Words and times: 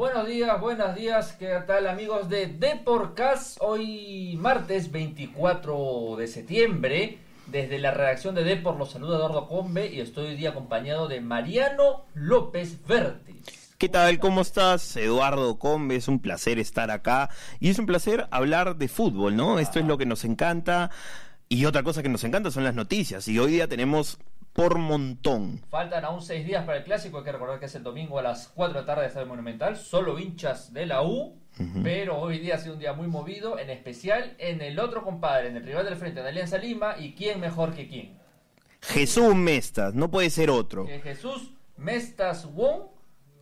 Buenos 0.00 0.26
días, 0.26 0.58
buenos 0.58 0.94
días, 0.94 1.36
¿qué 1.38 1.58
tal 1.66 1.86
amigos 1.86 2.30
de 2.30 2.46
Deporcast? 2.46 3.58
Hoy 3.60 4.34
martes 4.40 4.90
24 4.90 6.16
de 6.16 6.26
septiembre, 6.26 7.18
desde 7.48 7.78
la 7.78 7.90
redacción 7.90 8.34
de 8.34 8.42
Depor 8.42 8.76
los 8.76 8.92
saluda 8.92 9.18
Eduardo 9.18 9.46
Combe 9.46 9.92
y 9.92 10.00
estoy 10.00 10.28
hoy 10.28 10.36
día 10.36 10.50
acompañado 10.50 11.06
de 11.06 11.20
Mariano 11.20 12.06
López 12.14 12.78
Vértiz. 12.86 13.74
¿Qué 13.76 13.90
tal? 13.90 14.18
¿Cómo 14.20 14.40
estás? 14.40 14.96
Eduardo 14.96 15.58
Combe, 15.58 15.96
es 15.96 16.08
un 16.08 16.20
placer 16.20 16.58
estar 16.58 16.90
acá 16.90 17.28
y 17.58 17.68
es 17.68 17.78
un 17.78 17.84
placer 17.84 18.26
hablar 18.30 18.76
de 18.76 18.88
fútbol, 18.88 19.36
¿no? 19.36 19.58
Esto 19.58 19.80
es 19.80 19.84
lo 19.84 19.98
que 19.98 20.06
nos 20.06 20.24
encanta 20.24 20.90
y 21.50 21.66
otra 21.66 21.82
cosa 21.82 22.02
que 22.02 22.08
nos 22.08 22.24
encanta 22.24 22.50
son 22.50 22.64
las 22.64 22.74
noticias 22.74 23.28
y 23.28 23.38
hoy 23.38 23.52
día 23.52 23.68
tenemos 23.68 24.18
por 24.52 24.78
montón. 24.78 25.60
Faltan 25.68 26.04
aún 26.04 26.22
seis 26.22 26.46
días 26.46 26.64
para 26.64 26.78
el 26.78 26.84
clásico, 26.84 27.18
hay 27.18 27.24
que 27.24 27.32
recordar 27.32 27.60
que 27.60 27.66
es 27.66 27.74
el 27.74 27.82
domingo 27.82 28.18
a 28.18 28.22
las 28.22 28.48
4 28.48 28.74
de 28.74 28.80
la 28.80 28.86
tarde 28.86 29.08
de 29.08 29.24
Monumental, 29.24 29.76
solo 29.76 30.18
hinchas 30.18 30.72
de 30.72 30.86
la 30.86 31.02
U, 31.02 31.36
pero 31.82 32.18
hoy 32.18 32.38
día 32.38 32.54
ha 32.54 32.58
sido 32.58 32.74
un 32.74 32.80
día 32.80 32.92
muy 32.94 33.06
movido, 33.06 33.58
en 33.58 33.70
especial 33.70 34.34
en 34.38 34.62
el 34.62 34.78
otro 34.78 35.04
compadre, 35.04 35.48
en 35.48 35.56
el 35.56 35.64
rival 35.64 35.84
del 35.84 35.96
frente, 35.96 36.20
en 36.20 36.26
Alianza 36.26 36.58
Lima, 36.58 36.96
y 36.98 37.14
quién 37.14 37.38
mejor 37.38 37.74
que 37.74 37.86
quién. 37.86 38.18
Jesús 38.80 39.34
Mestas, 39.34 39.94
no 39.94 40.10
puede 40.10 40.30
ser 40.30 40.50
otro. 40.50 40.86
Jesús 40.86 41.52
Mestas 41.76 42.46
Wong 42.54 42.82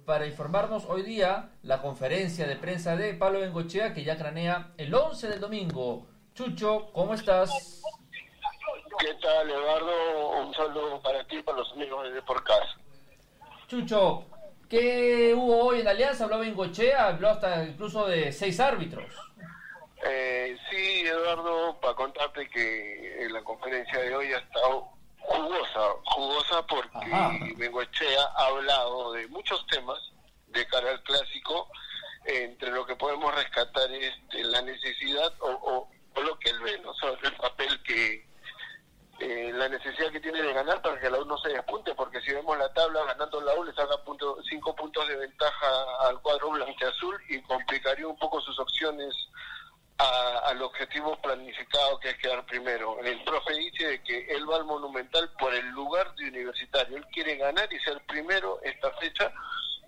para 0.04 0.26
informarnos 0.26 0.86
hoy 0.88 1.02
día 1.02 1.50
la 1.62 1.82
conferencia 1.82 2.46
de 2.46 2.56
prensa 2.56 2.96
de 2.96 3.12
Pablo 3.12 3.40
Bengochea 3.40 3.92
que 3.92 4.04
ya 4.04 4.16
cranea 4.16 4.72
el 4.78 4.94
11 4.94 5.28
del 5.28 5.40
domingo. 5.40 6.06
Chucho, 6.34 6.90
¿cómo 6.92 7.12
estás? 7.12 7.82
¿Qué 8.98 9.14
tal, 9.22 9.50
Eduardo? 9.50 10.30
Un 10.40 10.54
saludo 10.54 11.00
para 11.02 11.24
ti 11.26 11.36
y 11.38 11.42
para 11.42 11.58
los 11.58 11.70
amigos 11.72 12.04
de 12.04 12.12
Deporcast. 12.12 12.78
Chucho, 13.68 14.24
¿qué 14.68 15.34
hubo 15.36 15.66
hoy 15.66 15.80
en 15.80 15.88
Alianza? 15.88 16.24
Habló 16.24 16.38
Bengochea, 16.40 17.08
habló 17.08 17.28
hasta 17.30 17.64
incluso 17.64 18.06
de 18.06 18.32
seis 18.32 18.58
árbitros. 18.60 19.14
Eh, 20.04 20.56
sí, 20.70 21.00
Eduardo, 21.06 21.78
para 21.80 21.94
contarte 21.94 22.48
que 22.48 23.24
en 23.24 23.32
la 23.32 23.42
conferencia 23.42 23.98
de 24.00 24.14
hoy 24.16 24.32
ha 24.32 24.38
estado 24.38 24.88
jugosa, 25.18 25.80
jugosa 26.04 26.66
porque 26.66 26.88
Ajá. 27.12 27.32
Bengochea 27.56 28.22
ha 28.36 28.46
hablado 28.46 29.12
de 29.12 29.26
muchos 29.28 29.64
temas 29.68 29.98
de 30.48 30.66
cara 30.66 30.90
al 30.90 31.02
clásico, 31.02 31.68
entre 32.24 32.70
lo 32.70 32.86
que 32.86 32.96
podemos 32.96 33.34
rescatar 33.34 33.90
es 33.92 34.12
de 34.32 34.44
la 34.44 34.62
necesidad 34.62 35.32
o, 35.40 35.50
o- 35.50 35.88
o 36.14 36.20
lo 36.22 36.38
que 36.38 36.50
él 36.50 36.58
ve, 36.60 36.78
¿no? 36.80 36.92
sobre 36.94 37.28
el 37.28 37.34
papel 37.36 37.80
que 37.84 38.26
eh, 39.20 39.50
la 39.54 39.68
necesidad 39.68 40.10
que 40.12 40.20
tiene 40.20 40.40
de 40.42 40.52
ganar 40.52 40.80
para 40.80 41.00
que 41.00 41.10
la 41.10 41.18
U 41.18 41.24
no 41.24 41.36
se 41.38 41.48
despunte, 41.50 41.94
porque 41.94 42.20
si 42.20 42.32
vemos 42.32 42.56
la 42.56 42.72
tabla, 42.72 43.04
ganando 43.04 43.40
la 43.40 43.54
U 43.54 43.64
le 43.64 43.72
saca 43.74 43.96
punto, 44.04 44.38
cinco 44.48 44.74
puntos 44.76 45.06
de 45.08 45.16
ventaja 45.16 45.68
al 46.08 46.20
cuadro 46.20 46.50
blanqueazul 46.50 47.20
y 47.28 47.42
complicaría 47.42 48.06
un 48.06 48.16
poco 48.18 48.40
sus 48.40 48.58
opciones 48.58 49.14
a- 49.98 50.38
al 50.46 50.62
objetivo 50.62 51.16
planificado 51.20 51.98
que 51.98 52.10
es 52.10 52.16
quedar 52.18 52.46
primero. 52.46 52.98
El 53.00 53.22
profe 53.24 53.54
dice 53.54 54.00
que 54.04 54.26
él 54.28 54.48
va 54.48 54.56
al 54.56 54.64
Monumental 54.64 55.28
por 55.40 55.52
el 55.52 55.66
lugar 55.70 56.14
de 56.14 56.28
universitario. 56.28 56.96
Él 56.98 57.06
quiere 57.12 57.36
ganar 57.36 57.72
y 57.72 57.78
ser 57.80 58.00
primero 58.06 58.60
esta 58.62 58.92
fecha, 58.92 59.32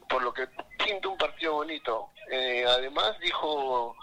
por 0.09 0.22
lo 0.22 0.33
que 0.34 0.48
pinta 0.84 1.09
un 1.09 1.17
partido 1.17 1.53
bonito. 1.55 2.11
Eh, 2.28 2.65
además 2.67 3.17
dijo, 3.20 3.94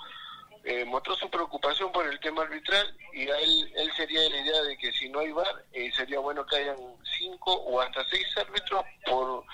eh, 0.68 0.84
mostró 0.84 1.16
su 1.16 1.30
preocupación 1.30 1.94
por 1.94 2.06
el 2.06 2.20
tema 2.20 2.42
arbitral 2.42 2.94
y 3.14 3.30
a 3.30 3.40
él, 3.40 3.72
él 3.78 3.90
sería 3.96 4.20
la 4.30 4.42
idea 4.42 4.62
de 4.64 4.78
que 4.78 4.92
si 4.92 5.08
no 5.08 5.20
hay 5.20 5.32
VAR, 5.32 5.66
eh, 5.72 5.90
sería 5.96 6.20
bueno 6.20 6.46
que 6.46 6.58
hayan 6.58 6.76
cinco 7.18 7.54
o 7.54 7.80
hasta 7.80 8.04
seis 8.10 8.28
árbitros 8.36 8.84
por 9.06 9.46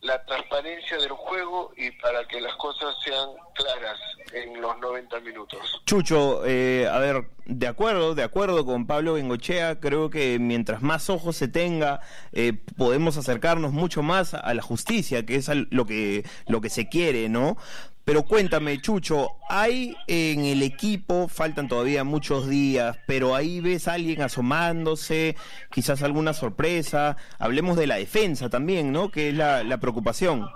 la 0.00 0.24
transparencia 0.24 0.98
del 0.98 1.12
juego 1.12 1.72
y 1.76 1.92
para 1.92 2.26
que 2.26 2.40
las 2.40 2.54
cosas 2.56 2.96
sean 3.04 3.28
claras 3.54 3.98
en 4.32 4.60
los 4.60 4.76
90 4.78 5.20
minutos. 5.20 5.82
Chucho, 5.86 6.44
eh, 6.44 6.88
a 6.90 6.98
ver, 6.98 7.30
de 7.44 7.66
acuerdo, 7.68 8.16
de 8.16 8.24
acuerdo 8.24 8.66
con 8.66 8.88
Pablo 8.88 9.14
Bengochea, 9.14 9.78
creo 9.78 10.10
que 10.10 10.38
mientras 10.40 10.82
más 10.82 11.10
ojos 11.10 11.36
se 11.36 11.46
tenga, 11.46 12.00
eh, 12.32 12.54
podemos 12.76 13.16
acercarnos 13.16 13.72
mucho 13.72 14.02
más 14.02 14.34
a 14.34 14.52
la 14.52 14.62
justicia, 14.62 15.24
que 15.24 15.36
es 15.36 15.48
lo 15.70 15.86
que, 15.86 16.24
lo 16.48 16.60
que 16.60 16.70
se 16.70 16.88
quiere, 16.88 17.28
¿no? 17.28 17.56
Pero 18.06 18.22
cuéntame, 18.22 18.80
Chucho, 18.80 19.32
¿hay 19.48 19.96
en 20.06 20.44
el 20.44 20.62
equipo, 20.62 21.26
faltan 21.26 21.66
todavía 21.66 22.04
muchos 22.04 22.48
días, 22.48 22.96
pero 23.04 23.34
ahí 23.34 23.58
ves 23.60 23.88
a 23.88 23.94
alguien 23.94 24.22
asomándose, 24.22 25.34
quizás 25.72 26.04
alguna 26.04 26.32
sorpresa? 26.32 27.16
Hablemos 27.40 27.76
de 27.76 27.88
la 27.88 27.96
defensa 27.96 28.48
también, 28.48 28.92
¿no? 28.92 29.10
Que 29.10 29.30
es 29.30 29.34
la, 29.34 29.78
preocupación. 29.78 30.48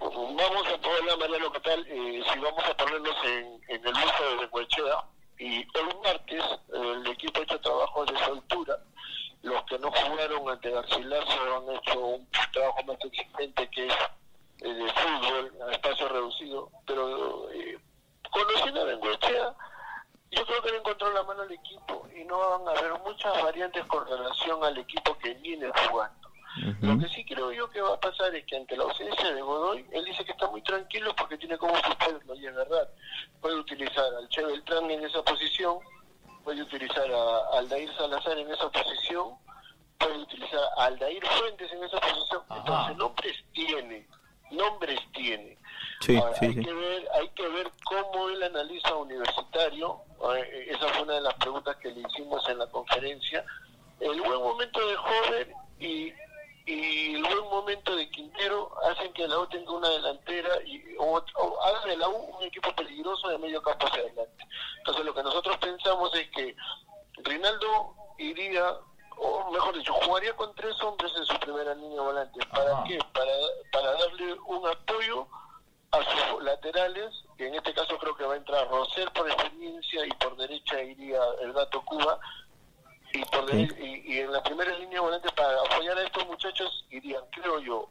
Vamos 0.00 0.66
a 0.74 0.80
poner 0.80 1.18
Mariano, 1.20 1.52
¿qué 1.52 1.60
tal? 1.60 1.86
Eh, 1.88 2.20
si 2.32 2.38
vamos 2.40 2.64
a 2.68 2.76
ponernos 2.76 3.16
en, 3.26 3.76
en 3.76 3.86
el 3.86 3.92
uso 3.92 4.30
de 4.30 4.36
Bengoechea, 4.40 5.04
y 5.38 5.58
hoy 5.58 5.96
martes 6.02 6.42
el 6.74 7.06
equipo 7.06 7.38
ha 7.38 7.42
hecho 7.44 7.60
trabajos 7.60 8.06
de 8.08 8.18
soltura, 8.24 8.76
los 9.42 9.62
que 9.66 9.78
no 9.78 9.88
jugaron 9.92 10.48
ante 10.48 10.68
Garcilaso 10.68 11.58
han 11.58 11.76
hecho 11.76 12.06
un 12.06 12.28
trabajo 12.52 12.82
más 12.88 12.96
exigente 13.04 13.70
que 13.70 13.88
eh, 14.64 14.74
de 14.74 14.92
fútbol 14.92 15.52
a 15.68 15.72
espacio 15.72 16.08
reducido, 16.08 16.70
pero 16.86 17.50
eh, 17.50 17.78
conociendo 18.30 18.80
a 18.80 18.84
Bengoechea, 18.84 19.54
yo 20.30 20.46
creo 20.46 20.62
que 20.62 20.70
le 20.70 20.78
encontró 20.78 21.12
la 21.12 21.22
mano 21.24 21.42
al 21.42 21.52
equipo 21.52 22.08
y 22.14 22.24
no 22.24 22.38
van 22.38 22.68
a 22.68 22.78
haber 22.78 22.98
muchas 23.00 23.42
variantes 23.42 23.84
con 23.86 24.06
relación 24.06 24.64
al 24.64 24.78
equipo 24.78 25.16
que 25.18 25.34
viene 25.34 25.70
jugando. 25.88 26.22
Lo 26.82 26.98
que 26.98 27.08
sí 27.08 27.24
creo 27.24 27.50
yo 27.50 27.68
que 27.70 27.80
va 27.80 27.94
a 27.94 28.00
pasar 28.00 28.34
es 28.34 28.44
que 28.44 28.56
ante 28.56 28.76
la 28.76 28.84
ausencia 28.84 29.32
de 29.32 29.40
Godoy, 29.40 29.86
él 29.90 30.04
dice 30.04 30.22
que 30.24 30.32
está 30.32 30.48
muy 30.48 30.60
tranquilo 30.62 31.14
porque 31.16 31.38
tiene 31.38 31.56
como 31.56 31.74
suplirlo, 31.76 32.34
y 32.34 32.46
es 32.46 32.54
verdad. 32.54 32.88
Puede 33.40 33.56
utilizar 33.56 34.04
al 34.04 34.28
Che 34.28 34.44
Beltrán 34.44 34.90
en 34.90 35.02
esa 35.02 35.22
posición, 35.22 35.78
puede 36.44 36.62
utilizar 36.62 37.10
a 37.10 37.58
Aldair 37.58 37.90
Salazar 37.96 38.36
en 38.36 38.50
esa 38.50 38.68
posición, 38.70 39.34
puede 39.98 40.18
utilizar 40.18 40.60
a 40.76 40.84
Aldair 40.84 41.26
Fuentes 41.26 41.72
en 41.72 41.84
esa 41.84 42.00
posición. 42.00 42.42
Ajá. 42.48 42.60
Entonces, 42.60 42.96
nombres 42.98 43.44
tiene, 43.52 44.08
nombres 44.52 45.00
tiene. 45.12 45.58
Sí, 46.00 46.16
Ahora, 46.16 46.34
sí, 46.38 46.46
hay, 46.46 46.54
sí. 46.54 46.64
Que 46.64 46.72
ver, 46.72 47.08
hay 47.14 47.28
que 47.30 47.48
ver 47.48 47.70
cómo 47.84 48.28
él 48.30 48.42
analiza 48.42 48.94
universitario. 48.94 50.00
Eh, 50.36 50.66
esa 50.70 50.88
fue 50.88 51.02
una 51.02 51.14
de 51.14 51.20
las 51.20 51.34
preguntas 51.34 51.76
que 51.76 51.90
le 51.90 52.00
hicimos 52.00 52.48
en 52.48 52.58
la 52.58 52.66
conferencia. 52.68 53.44
El 54.00 54.20
buen 54.20 54.40
momento 54.40 54.86
de 54.86 54.96
Joven 54.96 55.54
y, 55.78 56.12
y 56.66 57.14
el 57.14 57.22
buen 57.22 57.44
momento 57.50 57.94
de 57.94 58.08
Quintero 58.10 58.72
hacen 58.90 59.12
que 59.12 59.28
la 59.28 59.38
U 59.38 59.46
tenga 59.46 59.72
una 59.72 59.88
delantera 59.90 60.50
y 60.64 60.82
o, 60.98 61.22
o 61.36 61.62
haga 61.62 61.86
de 61.86 61.96
la 61.96 62.08
U 62.08 62.36
un 62.38 62.42
equipo 62.42 62.74
peligroso 62.74 63.28
de 63.28 63.38
medio 63.38 63.62
campo 63.62 63.86
hacia 63.86 64.02
adelante. 64.02 64.44
Entonces 64.78 65.04
lo 65.04 65.14
que 65.14 65.22
nosotros 65.22 65.56
pensamos 65.58 66.12
es 66.16 66.28
que 66.30 66.56
Rinaldo 67.24 67.94
iría, 68.18 68.76
o 69.22 69.50
mejor 69.50 69.76
dicho, 69.76 69.92
jugaría 69.94 70.34
con 70.34 70.54
tres 70.54 70.80
hombres 70.82 71.12
en 71.16 71.24
su 71.26 71.38
primera 71.38 71.74
línea 71.74 72.00
volante. 72.00 72.44
¿Para 72.46 72.72
Ajá. 72.72 72.84
qué? 72.86 72.98
Para, 73.12 73.32
para 73.72 73.92
darle 73.92 74.34
un 74.46 74.66
apoyo 74.68 75.26
a 75.92 75.98
sus 76.02 76.42
laterales, 76.42 77.12
que 77.36 77.46
en 77.48 77.54
este 77.54 77.72
caso 77.74 77.98
creo 77.98 78.16
que 78.16 78.24
va 78.24 78.34
a 78.34 78.38
entrar 78.38 78.68
Roser 78.68 79.10
por 79.12 79.28
experiencia 79.30 80.06
y 80.06 80.10
por 80.12 80.36
derecha 80.36 80.82
iría 80.82 81.20
el 81.42 81.52
gato 81.52 81.82
Cuba. 81.84 82.18
Y, 83.14 83.22
por 83.26 83.48
Sí. 83.50 83.68
y, 83.78 84.14
y 84.14 84.20
en 84.20 84.32
la 84.32 84.42
primera 84.42 84.72
línea 84.78 85.00
volante 85.02 85.28
para 85.32 85.60
apoyar 85.60 85.98
a 85.98 86.02
estos 86.02 86.26
muchachos 86.26 86.86
irían, 86.90 87.22
creo 87.30 87.58
yo, 87.60 87.88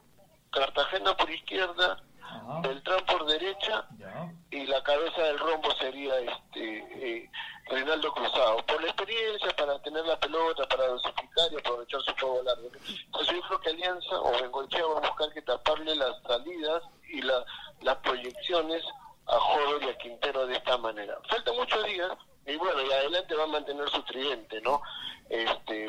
Cartagena 0.52 1.16
por 1.16 1.30
izquierda, 1.30 2.02
Ajá. 2.24 2.62
Beltrán 2.62 3.06
por 3.06 3.26
derecha 3.28 3.86
Ya. 4.00 4.34
y 4.50 4.66
la 4.66 4.82
cabeza 4.82 5.22
del 5.22 5.38
rombo 5.38 5.70
sería 5.76 6.18
este 6.20 6.78
eh, 7.24 7.32
Reinaldo 7.72 8.14
Cruzado. 8.14 8.58
Por 8.66 8.82
la 8.82 8.88
experiencia, 8.90 9.50
para 9.56 9.82
tener 9.82 10.06
la 10.06 10.20
pelota, 10.20 10.68
para 10.68 10.88
dosificar 10.88 11.52
y 11.52 11.56
aprovechar 11.58 12.02
su 12.02 12.14
juego 12.20 12.44
largo. 12.44 12.70
Entonces 13.06 13.36
yo 13.36 13.42
creo 13.44 13.62
que 13.62 13.70
Alianza 13.70 14.20
o 14.20 14.32
Bengochea 14.42 14.86
va 14.86 14.98
a 14.98 15.08
buscar 15.10 15.34
que 15.34 15.42
taparle 15.42 15.96
las 15.96 16.22
salidas 16.24 16.84
y 17.08 17.22
la, 17.22 17.46
las 17.82 17.98
proyecciones 17.98 18.84
a 19.28 19.40
Joven 19.40 19.88
y 19.88 19.90
a 19.90 19.98
Quintero 19.98 20.46
de 20.48 20.56
esta 20.58 20.78
manera. 20.78 21.18
Faltan 21.30 21.56
muchos 21.56 21.84
días 21.86 22.12
y 22.46 22.56
bueno, 22.58 22.82
y 22.82 22.92
adelante 22.92 23.36
va 23.36 23.44
a 23.44 23.48
mantener 23.48 23.90
su 23.90 24.04
tridente, 24.04 24.60
¿no? 24.62 24.82
Este, 25.30 25.88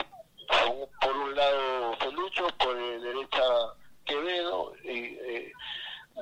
por, 1.00 1.17
un 1.17 1.34
lado 1.34 1.96
Felucho, 1.96 2.46
por 2.58 2.76
derecha 2.76 3.43
Quevedo 4.05 4.73
y 4.84 5.17
eh, 5.20 5.52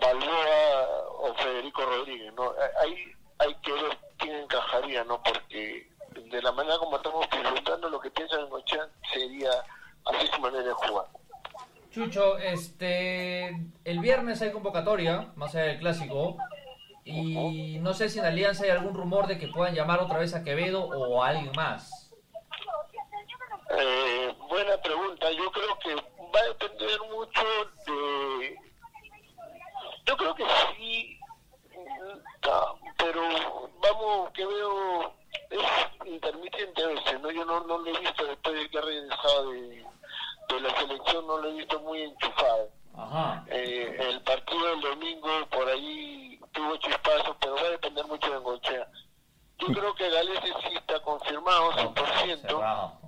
Balboa 0.00 1.08
o 1.18 1.34
Federico 1.34 1.82
Rodríguez, 1.84 2.32
¿no? 2.34 2.54
Ahí 2.80 3.12
hay 3.38 3.54
que 3.56 3.72
ver 3.72 4.09
quién 4.20 4.37
encajaría, 4.37 5.05
¿no? 5.05 5.22
Porque 5.22 5.88
de 6.14 6.43
la 6.43 6.52
manera 6.52 6.78
como 6.78 6.96
estamos 6.96 7.26
preguntando 7.26 7.88
lo 7.88 8.00
que 8.00 8.11
piensa 8.11 8.37
Bengochea 8.37 8.88
sería 9.12 9.50
así 10.06 10.26
su 10.28 10.40
manera 10.40 10.64
de 10.64 10.72
jugar. 10.72 11.06
Chucho, 11.90 12.38
este, 12.38 13.49
el 13.84 13.99
viernes 13.99 14.40
hay 14.43 14.52
convocatoria, 14.52 15.32
más 15.34 15.55
allá 15.55 15.67
del 15.67 15.78
clásico, 15.81 16.37
y 17.05 17.78
no 17.81 17.94
sé 17.94 18.08
si 18.08 18.20
en 18.20 18.26
Alianza 18.26 18.64
hay 18.64 18.70
algún 18.70 18.94
rumor 18.94 19.26
de 19.26 19.38
que 19.38 19.49
puedan 19.49 19.75
llamar 19.75 20.00
otra 20.00 20.19
vez 20.19 20.34
a 20.34 20.44
Quevedo 20.44 20.84
o 20.84 21.22
a 21.22 21.28
alguien 21.28 21.50
más. 21.56 22.14
Eh, 23.76 24.34
buena 24.49 24.76
pregunta. 24.78 25.31
Yo 25.32 25.50
creo 25.50 25.78
que 25.78 25.94
va 25.94 26.40
a 26.40 26.49
depender 26.49 27.00
mucho 27.11 27.43
de. 27.87 28.56
Yo 30.06 30.17
creo 30.17 30.34
que 30.34 30.44
sí 30.76 31.20
Ah, 32.43 32.75
pero 32.96 33.22
vamos, 33.82 34.31
que 34.32 34.44
veo, 34.44 35.12
es 35.50 36.06
intermitente 36.06 36.82
a 36.82 36.88
veces, 36.88 37.20
¿no? 37.20 37.31
Yo 37.31 37.44
no, 37.44 37.60
no 37.60 37.79
lo 37.79 37.87
he 37.87 38.00
visto 38.00 38.25
después 38.25 38.55
de 38.55 38.70
que 38.70 38.79
ha 38.79 38.82
regresado 38.82 39.50
de, 39.50 39.87
de 40.49 40.60
la 40.60 40.81
selección, 40.81 41.26
no 41.26 41.38
lo 41.38 41.49
he 41.49 41.55
visto 41.55 41.81
muy 41.81 42.02
enchufado. 42.02 42.70
Ajá. 42.96 43.44
Eh, 43.49 43.96
el 44.10 44.20
partido 44.22 44.67
del 44.69 44.81
domingo 44.81 45.29
por 45.50 45.69
ahí 45.69 46.40
tuvo 46.52 46.76
chispazos, 46.79 47.37
pero 47.40 47.55
va 47.55 47.60
a 47.60 47.70
depender 47.70 48.06
mucho 48.06 48.31
de 48.31 48.38
Gochea. 48.38 48.88
Yo 49.58 49.67
creo 49.69 49.94
que 49.94 50.10
Galese 50.10 50.52
sí 50.62 50.75
está 50.75 51.00
confirmado 51.02 51.72
100%. 51.72 52.40
Cerrado. 52.40 52.99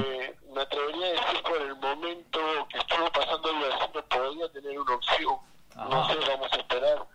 Eh, 0.00 0.36
me 0.52 0.60
atrevería 0.62 1.06
a 1.06 1.10
decir 1.10 1.42
por 1.42 1.60
el 1.60 1.76
momento 1.76 2.40
que 2.70 2.78
estuvo 2.78 3.10
pasando 3.12 3.50
el 3.50 3.58
Brasil 3.58 4.04
podría 4.08 4.48
tener 4.52 4.78
una 4.78 4.94
opción. 4.94 5.36
No 5.76 6.08
sé, 6.08 6.16
vamos 6.28 6.52
a 6.52 6.56
esperar. 6.56 7.06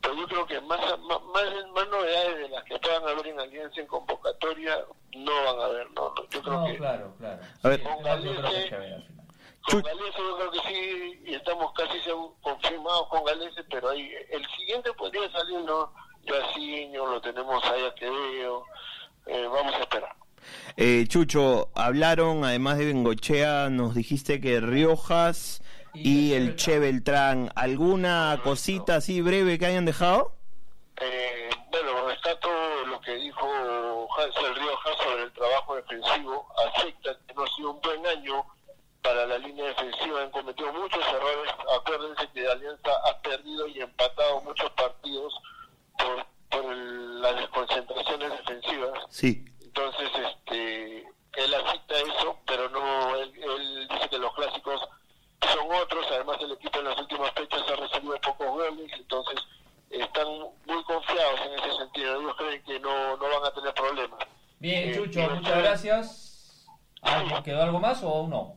Pero 0.00 0.14
yo 0.14 0.26
creo 0.28 0.46
que 0.46 0.60
más, 0.62 0.80
más, 1.00 1.22
más, 1.22 1.44
más 1.74 1.88
novedades 1.88 2.38
de 2.38 2.48
las 2.50 2.64
que 2.64 2.78
puedan 2.78 3.02
haber 3.08 3.26
en 3.26 3.40
Alianza 3.40 3.80
en 3.80 3.86
convocatoria 3.86 4.84
no 5.14 5.32
van 5.44 5.60
a 5.60 5.64
haber. 5.64 5.90
No, 5.92 6.14
no. 6.14 6.28
Yo 6.30 6.42
creo 6.42 6.54
No, 6.60 6.66
que 6.66 6.76
claro, 6.76 7.14
claro. 7.18 7.42
A 7.62 7.68
ver. 7.68 7.86
Al 7.86 8.22
final. 8.22 9.06
con 9.62 9.82
Galese 9.82 10.18
yo 10.18 10.36
creo 10.36 10.50
que 10.52 10.60
sí, 10.60 11.22
y 11.26 11.34
estamos 11.34 11.72
casi 11.72 11.98
confirmados 12.42 13.08
con 13.08 13.24
Galese, 13.24 13.64
pero 13.64 13.90
ahí 13.90 14.10
el 14.30 14.46
siguiente 14.56 14.92
podría 14.94 15.30
salir, 15.32 15.58
¿no? 15.60 15.92
Yaciño, 16.24 17.06
lo 17.06 17.20
tenemos 17.20 17.62
ahí 17.64 17.84
a 17.84 17.94
Quevedo, 17.94 18.64
eh, 19.26 19.46
vamos 19.50 19.74
a 19.74 19.78
esperar. 19.80 20.14
Eh, 20.76 21.04
Chucho, 21.08 21.70
hablaron, 21.74 22.44
además 22.44 22.78
de 22.78 22.86
Bengochea, 22.86 23.68
nos 23.70 23.94
dijiste 23.94 24.40
que 24.40 24.60
Riojas 24.60 25.62
y, 25.94 26.30
Y 26.30 26.34
el 26.34 26.54
Che 26.56 26.78
Beltrán. 26.78 27.50
¿Alguna 27.56 28.40
cosita 28.44 28.96
así 28.96 29.20
breve 29.20 29.58
que 29.58 29.66
hayan 29.66 29.84
dejado? 29.84 30.32
Eh, 31.00 31.50
bueno, 31.70 32.06
rescato 32.08 32.48
lo 32.86 33.00
que 33.00 33.14
dijo 33.16 33.46
Hansel 34.16 34.54
Riojas 34.54 34.96
sobre 35.02 35.22
el 35.24 35.32
trabajo 35.32 35.76
defensivo. 35.76 36.46
Acepta 36.74 37.16
que 37.26 37.34
no 37.34 37.42
ha 37.44 37.48
sido 37.56 37.70
un 37.72 37.80
buen 37.80 38.06
año 38.06 38.44
para 39.02 39.26
la 39.26 39.38
línea 39.38 39.64
defensiva. 39.66 40.22
Han 40.22 40.30
cometido 40.30 40.72
muchos 40.72 41.04
errores. 41.06 41.52
Acuérdense 41.80 42.28
que 42.34 42.46
Alianza 42.46 42.90
ha 43.08 43.20
perdido 43.22 43.66
y 43.68 43.80
empatado 43.80 44.40
muchos 44.42 44.70
partidos 44.72 45.34
por, 45.98 46.26
por 46.50 46.72
el- 46.72 47.20
las 47.22 47.36
desconcentraciones 47.36 48.30
defensivas. 48.30 48.92
Sí. 49.10 49.44
Entonces, 49.62 50.08
este, 50.14 50.37
él 51.58 51.66
acepta 51.66 51.94
eso, 51.96 52.36
pero 52.46 52.68
no, 52.70 53.14
él, 53.16 53.32
él 53.42 53.88
dice 53.88 54.08
que 54.08 54.18
los 54.18 54.32
clásicos 54.34 54.80
son 55.40 55.72
otros. 55.82 56.06
Además, 56.10 56.36
el 56.40 56.52
equipo 56.52 56.78
en 56.78 56.84
las 56.86 56.98
últimas 56.98 57.30
fechas 57.32 57.62
ha 57.70 57.76
recibido 57.76 58.20
pocos 58.20 58.46
goles, 58.46 58.90
entonces 58.92 59.40
están 59.90 60.26
muy 60.66 60.84
confiados 60.84 61.40
en 61.46 61.52
ese 61.58 61.76
sentido. 61.78 62.20
Ellos 62.20 62.36
creen 62.36 62.62
que 62.64 62.80
no, 62.80 63.16
no 63.16 63.24
van 63.24 63.44
a 63.44 63.50
tener 63.54 63.74
problemas. 63.74 64.20
Bien, 64.58 64.90
Eh, 64.90 64.94
Chucho, 64.96 65.20
muchas 65.30 65.58
gracias. 65.58 66.68
¿Algo- 67.02 67.42
¿Quedó 67.42 67.62
algo 67.62 67.78
más 67.80 68.02
o 68.02 68.08
aún 68.08 68.30
no? 68.30 68.54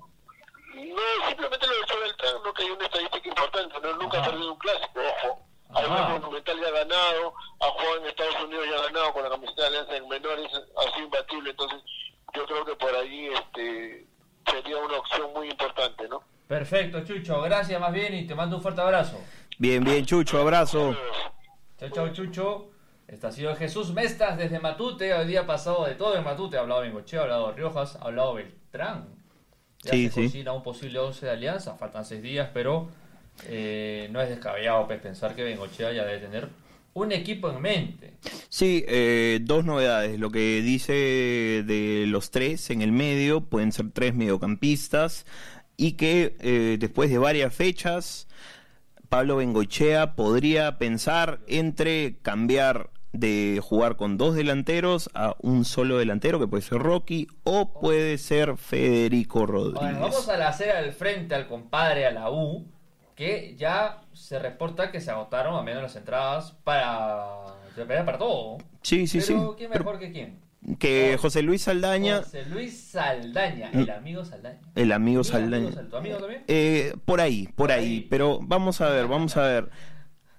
No, 0.74 1.28
simplemente 1.28 1.68
lo 1.68 1.74
de 1.74 1.80
Ochoa 1.82 2.00
Beltrán, 2.00 2.34
no 2.44 2.54
que 2.54 2.64
hay 2.64 2.70
una 2.72 2.86
estadística 2.86 3.30
importante, 3.30 3.80
¿no? 3.82 3.94
nunca 3.98 4.20
ha 4.20 4.26
perdido 4.26 4.52
un 4.54 4.58
clásico, 4.60 5.00
ojo. 5.00 5.46
Un 5.74 6.12
Monumental 6.20 6.60
ya 6.60 6.68
ha 6.68 6.72
ganado, 6.72 7.34
ha 7.62 7.66
jugado 7.70 7.98
en 7.98 8.06
Estados 8.08 8.36
Unidos 8.44 8.66
ya 8.70 8.76
ha 8.78 8.82
ganado 8.88 9.14
con 9.14 9.24
la 9.24 9.30
camiseta 9.30 9.62
de 9.62 9.68
Alianza 9.68 9.96
en 9.96 10.08
menores, 10.10 10.52
ha 10.54 10.92
sido 10.92 11.06
imbatible, 11.06 11.50
entonces 11.52 11.82
creo 12.52 12.66
que 12.66 12.76
por 12.76 12.94
ahí 12.96 13.30
este 13.34 14.06
sería 14.50 14.78
una 14.78 14.98
opción 14.98 15.32
muy 15.34 15.50
importante, 15.50 16.08
¿no? 16.10 16.22
Perfecto, 16.48 17.04
Chucho. 17.04 17.42
Gracias 17.42 17.80
más 17.80 17.94
bien 17.94 18.14
y 18.14 18.28
te 18.28 18.36
mando 18.36 18.58
un 18.58 18.62
fuerte 18.62 18.82
abrazo. 18.82 19.20
Bien, 19.58 19.84
bien, 19.84 20.06
Chucho, 20.06 20.40
abrazo. 20.40 20.96
Chao, 21.80 21.90
chao, 21.90 22.10
Chucho. 22.14 22.68
Este 23.08 23.28
ha 23.28 23.32
sido 23.32 23.56
Jesús 23.56 23.92
Mestas 23.94 24.38
desde 24.38 24.60
Matute. 24.60 25.14
Hoy 25.14 25.28
día 25.28 25.46
pasado 25.46 25.86
de 25.86 25.96
todo 25.96 26.16
en 26.18 26.24
Matute. 26.24 26.58
Ha 26.58 26.62
hablado 26.62 26.82
Bengochea, 26.82 27.22
ha 27.22 27.24
hablado 27.24 27.52
Riojas, 27.54 27.96
ha 27.96 28.06
hablado 28.06 28.34
Beltrán. 28.36 29.08
Ya 29.84 29.92
Sí, 29.92 30.08
se 30.10 30.14
sí. 30.14 30.24
cocina 30.26 30.54
un 30.54 30.64
posible 30.64 31.00
11 31.00 31.26
de 31.26 31.32
alianza. 31.32 31.76
Faltan 31.76 32.06
6 32.06 32.22
días, 32.22 32.50
pero 32.54 32.90
eh, 33.48 34.08
no 34.12 34.22
es 34.22 34.30
descabellado 34.30 34.88
pues, 34.88 35.00
pensar 35.02 35.36
que 35.36 35.44
Bengochea 35.44 35.92
ya 35.92 36.04
debe 36.06 36.20
tener 36.20 36.50
un 36.94 37.12
equipo 37.12 37.50
en 37.50 37.62
mente. 37.62 38.14
Sí, 38.50 38.84
eh, 38.88 39.40
dos 39.42 39.66
novedades. 39.66 40.20
Lo 40.20 40.30
que 40.30 40.62
dice 40.62 40.94
de 40.94 42.06
los 42.08 42.32
tres 42.32 42.70
en 42.70 42.82
el 42.82 42.92
medio, 42.92 43.42
pueden 43.42 43.72
ser 43.72 43.92
tres 43.92 44.14
mediocampistas, 44.14 45.26
y 45.78 45.94
que 45.94 46.36
eh, 46.40 46.78
después 46.80 47.10
de 47.10 47.18
varias 47.18 47.54
fechas, 47.54 48.28
Pablo 49.10 49.38
Bengochea 49.38 50.16
podría 50.16 50.78
pensar 50.78 51.40
entre 51.48 52.18
cambiar 52.22 52.92
de 53.14 53.60
jugar 53.62 53.98
con 53.98 54.18
dos 54.18 54.36
delanteros 54.36 55.10
a 55.14 55.36
un 55.42 55.66
solo 55.66 55.98
delantero, 55.98 56.40
que 56.40 56.48
puede 56.48 56.62
ser 56.62 56.80
Rocky, 56.80 57.28
o 57.44 57.74
puede 57.74 58.18
ser 58.18 58.58
Federico 58.58 59.46
Rodríguez. 59.46 59.82
Bueno, 59.82 60.00
vamos 60.00 60.30
a 60.30 60.38
la 60.38 60.50
acera 60.50 60.82
del 60.82 60.94
frente 60.94 61.36
al 61.36 61.48
compadre, 61.48 62.06
a 62.06 62.12
la 62.12 62.32
U, 62.32 62.66
que 63.22 63.56
ya 63.56 64.02
se 64.14 64.40
reporta 64.40 64.92
que 64.92 65.00
se 65.00 65.12
agotaron 65.12 65.56
a 65.56 65.62
menos 65.62 65.84
las 65.84 65.96
entradas 65.96 66.54
para, 66.64 67.36
para 67.86 68.18
todo. 68.18 68.58
Sí, 68.82 69.06
sí, 69.06 69.22
sí. 69.22 69.38
¿quién 69.58 69.70
mejor 69.70 70.00
que 70.00 70.12
quién? 70.12 70.42
Que 70.80 71.20
José 71.22 71.44
Luis 71.44 71.62
Saldaña, 71.62 72.24
José 72.24 72.46
Luis 72.48 72.90
Saldaña, 72.90 73.70
el 73.74 73.88
amigo 73.92 74.26
Saldaña. 74.26 74.60
el 74.74 74.92
amigo 74.92 75.20
Mi 75.20 75.24
Saldaña. 75.24 75.72
Sal- 75.72 75.90
¿Tu 75.92 75.98
amigo 75.98 76.18
también? 76.18 76.44
Eh, 76.48 76.96
por 77.06 77.22
ahí, 77.22 77.46
por 77.46 77.56
Por 77.68 77.72
ahí, 77.74 77.84
ahí. 77.86 78.08
pero 78.10 78.40
vamos 78.42 78.82
a 78.82 78.90
ver, 78.90 79.06
vamos 79.06 79.38
a 79.38 79.44
ver. 79.44 79.70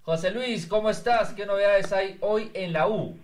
José 0.03 0.33
Luis, 0.33 0.67
¿cómo 0.67 0.91
estás? 0.91 1.35
¿Qué 1.35 1.47
novedades 1.47 1.93
hay 1.93 2.19
hoy 2.21 2.51
en 2.53 2.73
la 2.73 2.89
U? 2.89 3.17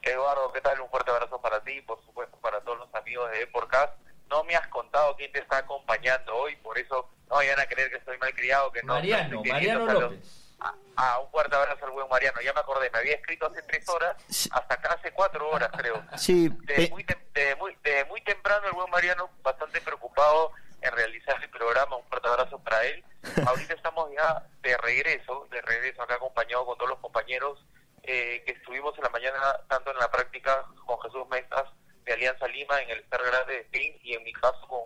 Eduardo, 0.00 0.50
¿qué 0.54 0.62
tal? 0.62 0.80
Un 0.80 0.88
fuerte 0.88 1.10
abrazo 1.10 1.38
para 1.42 1.62
ti 1.62 1.72
y 1.72 1.82
por 1.82 2.02
supuesto 2.06 2.38
para 2.40 2.60
todos 2.62 2.78
los 2.78 2.94
amigos 2.94 3.30
de 3.32 3.40
Deporcast. 3.40 3.92
No 4.30 4.44
me 4.44 4.56
has 4.56 4.66
contado 4.68 5.14
quién 5.16 5.30
te 5.30 5.40
está 5.40 5.58
acompañando 5.58 6.34
hoy, 6.34 6.56
por 6.62 6.78
eso 6.78 7.10
no 7.34 7.38
vayan 7.38 7.58
a 7.60 7.66
creer 7.66 7.90
que 7.90 7.96
estoy 7.96 8.16
malcriado, 8.18 8.70
que 8.70 8.82
no. 8.84 8.94
Mariano, 8.94 9.42
no 9.42 9.44
Mariano 9.44 9.92
López. 9.92 10.40
Ah, 10.60 10.72
ah, 10.96 11.18
un 11.20 11.30
fuerte 11.32 11.56
abrazo 11.56 11.84
al 11.84 11.90
buen 11.90 12.08
Mariano. 12.08 12.40
Ya 12.40 12.52
me 12.52 12.60
acordé, 12.60 12.88
me 12.90 12.98
había 13.00 13.16
escrito 13.16 13.46
hace 13.46 13.60
tres 13.62 13.88
horas, 13.88 14.16
Sí. 14.28 14.48
hasta 14.52 14.74
acá 14.74 14.92
hace 14.92 15.10
cuatro 15.12 15.48
horas 15.50 15.68
creo. 15.76 16.00
Sí, 16.16 16.48
Desde 16.62 16.84
eh, 16.84 16.90
muy, 16.90 17.04
tem- 17.04 17.18
desde 17.34 17.56
muy, 17.56 17.76
desde 17.82 18.04
muy 18.04 18.20
temprano 18.22 18.66
el 18.68 18.72
buen 18.72 18.88
Mariano, 18.90 19.30
bastante 19.42 19.80
preocupado 19.80 20.52
en 20.80 20.92
realizar 20.92 21.42
el 21.42 21.50
programa, 21.50 21.96
un 21.96 22.04
fuerte 22.06 22.28
abrazo 22.28 22.58
para 22.60 22.84
él. 22.84 23.04
Ahorita 23.48 23.74
estamos 23.74 24.10
ya 24.14 24.46
de 24.62 24.76
regreso, 24.76 25.48
de 25.50 25.60
regreso 25.62 26.02
acá 26.02 26.14
acompañado 26.14 26.64
con 26.66 26.78
todos 26.78 26.90
los 26.90 27.00
compañeros 27.00 27.58
eh, 28.04 28.42
que 28.46 28.52
estuvimos 28.52 28.96
en 28.96 29.02
la 29.04 29.10
mañana, 29.10 29.60
tanto 29.68 29.90
en 29.90 29.98
la 29.98 30.10
práctica 30.10 30.64
con 30.86 31.00
Jesús 31.00 31.26
Mestas 31.30 31.64
de 32.04 32.12
Alianza 32.12 32.46
Lima 32.46 32.80
en 32.80 32.90
el 32.90 33.00
Estar 33.00 33.22
Grande 33.24 33.54
de 33.54 33.60
Spain 33.62 33.98
y 34.02 34.14
en 34.14 34.22
mi 34.22 34.32
caso 34.34 34.60
con, 34.68 34.82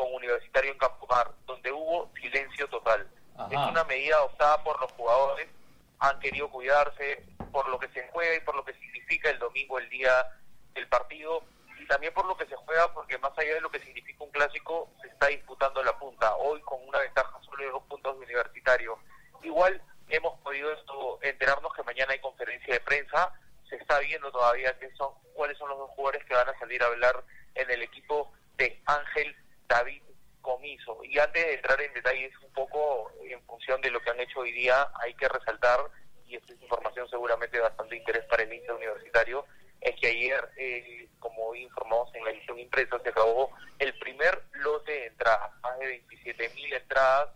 con 0.00 0.14
Universitario 0.14 0.72
en 0.72 0.78
Campomar, 0.78 1.30
donde 1.46 1.70
hubo 1.70 2.10
silencio 2.18 2.66
total. 2.68 3.06
Ajá. 3.36 3.48
Es 3.50 3.70
una 3.70 3.84
medida 3.84 4.16
adoptada 4.16 4.64
por 4.64 4.80
los 4.80 4.90
jugadores, 4.92 5.46
han 5.98 6.18
querido 6.20 6.48
cuidarse 6.48 7.22
por 7.52 7.68
lo 7.68 7.78
que 7.78 7.88
se 7.88 8.08
juega 8.08 8.36
y 8.36 8.40
por 8.40 8.54
lo 8.54 8.64
que 8.64 8.72
significa 8.72 9.28
el 9.28 9.38
domingo, 9.38 9.78
el 9.78 9.90
día 9.90 10.10
del 10.72 10.88
partido, 10.88 11.42
y 11.78 11.86
también 11.86 12.14
por 12.14 12.24
lo 12.24 12.34
que 12.34 12.46
se 12.46 12.56
juega, 12.56 12.90
porque 12.94 13.18
más 13.18 13.36
allá 13.36 13.52
de 13.52 13.60
lo 13.60 13.70
que 13.70 13.80
significa 13.80 14.24
un 14.24 14.30
clásico, 14.30 14.88
se 15.02 15.08
está 15.08 15.26
disputando 15.26 15.82
la 15.82 15.98
punta, 15.98 16.34
hoy 16.36 16.62
con 16.62 16.78
una 16.88 17.00
ventaja 17.00 17.38
solo 17.42 17.62
de 17.62 17.70
dos 17.70 17.82
puntos 17.82 18.14
de 18.14 18.20
universitario. 18.20 18.98
Igual 19.42 19.82
hemos 20.08 20.38
podido 20.40 20.72
esto, 20.72 21.18
enterarnos 21.20 21.74
que 21.74 21.82
mañana 21.82 22.14
hay 22.14 22.20
conferencia 22.20 22.72
de 22.72 22.80
prensa, 22.80 23.34
se 23.68 23.76
está 23.76 23.98
viendo 23.98 24.32
todavía 24.32 24.78
qué 24.78 24.90
son, 24.96 25.12
cuáles 25.34 25.58
son 25.58 25.68
los 25.68 25.76
dos 25.76 25.90
jugadores 25.90 26.24
que 26.24 26.34
van 26.34 26.48
a 26.48 26.58
salir 26.58 26.82
a 26.82 26.86
hablar 26.86 27.22
en 27.54 27.70
el 27.70 27.82
equipo 27.82 28.32
de 28.56 28.80
Ángel. 28.86 29.36
Y 31.10 31.18
antes 31.18 31.44
de 31.44 31.54
entrar 31.54 31.80
en 31.80 31.92
detalles 31.92 32.32
un 32.40 32.52
poco 32.52 33.10
en 33.24 33.42
función 33.42 33.80
de 33.80 33.90
lo 33.90 34.00
que 34.00 34.10
han 34.10 34.20
hecho 34.20 34.38
hoy 34.38 34.52
día, 34.52 34.88
hay 35.02 35.12
que 35.14 35.28
resaltar, 35.28 35.80
y 36.24 36.36
esto 36.36 36.52
es 36.52 36.62
información 36.62 37.10
seguramente 37.10 37.56
de 37.56 37.64
bastante 37.64 37.96
interés 37.96 38.24
para 38.26 38.44
el 38.44 38.52
índice 38.52 38.72
universitario, 38.72 39.44
es 39.80 39.98
que 40.00 40.06
ayer, 40.06 40.48
eh, 40.56 41.08
como 41.18 41.52
informamos 41.56 42.14
en 42.14 42.24
la 42.24 42.30
edición 42.30 42.60
impresa, 42.60 42.96
se 43.02 43.08
acabó 43.08 43.50
el 43.80 43.92
primer 43.98 44.40
lote 44.52 44.92
de 44.92 45.06
entradas, 45.06 45.50
más 45.62 45.76
de 45.80 45.86
27 45.86 46.48
mil 46.50 46.72
entradas 46.72 47.30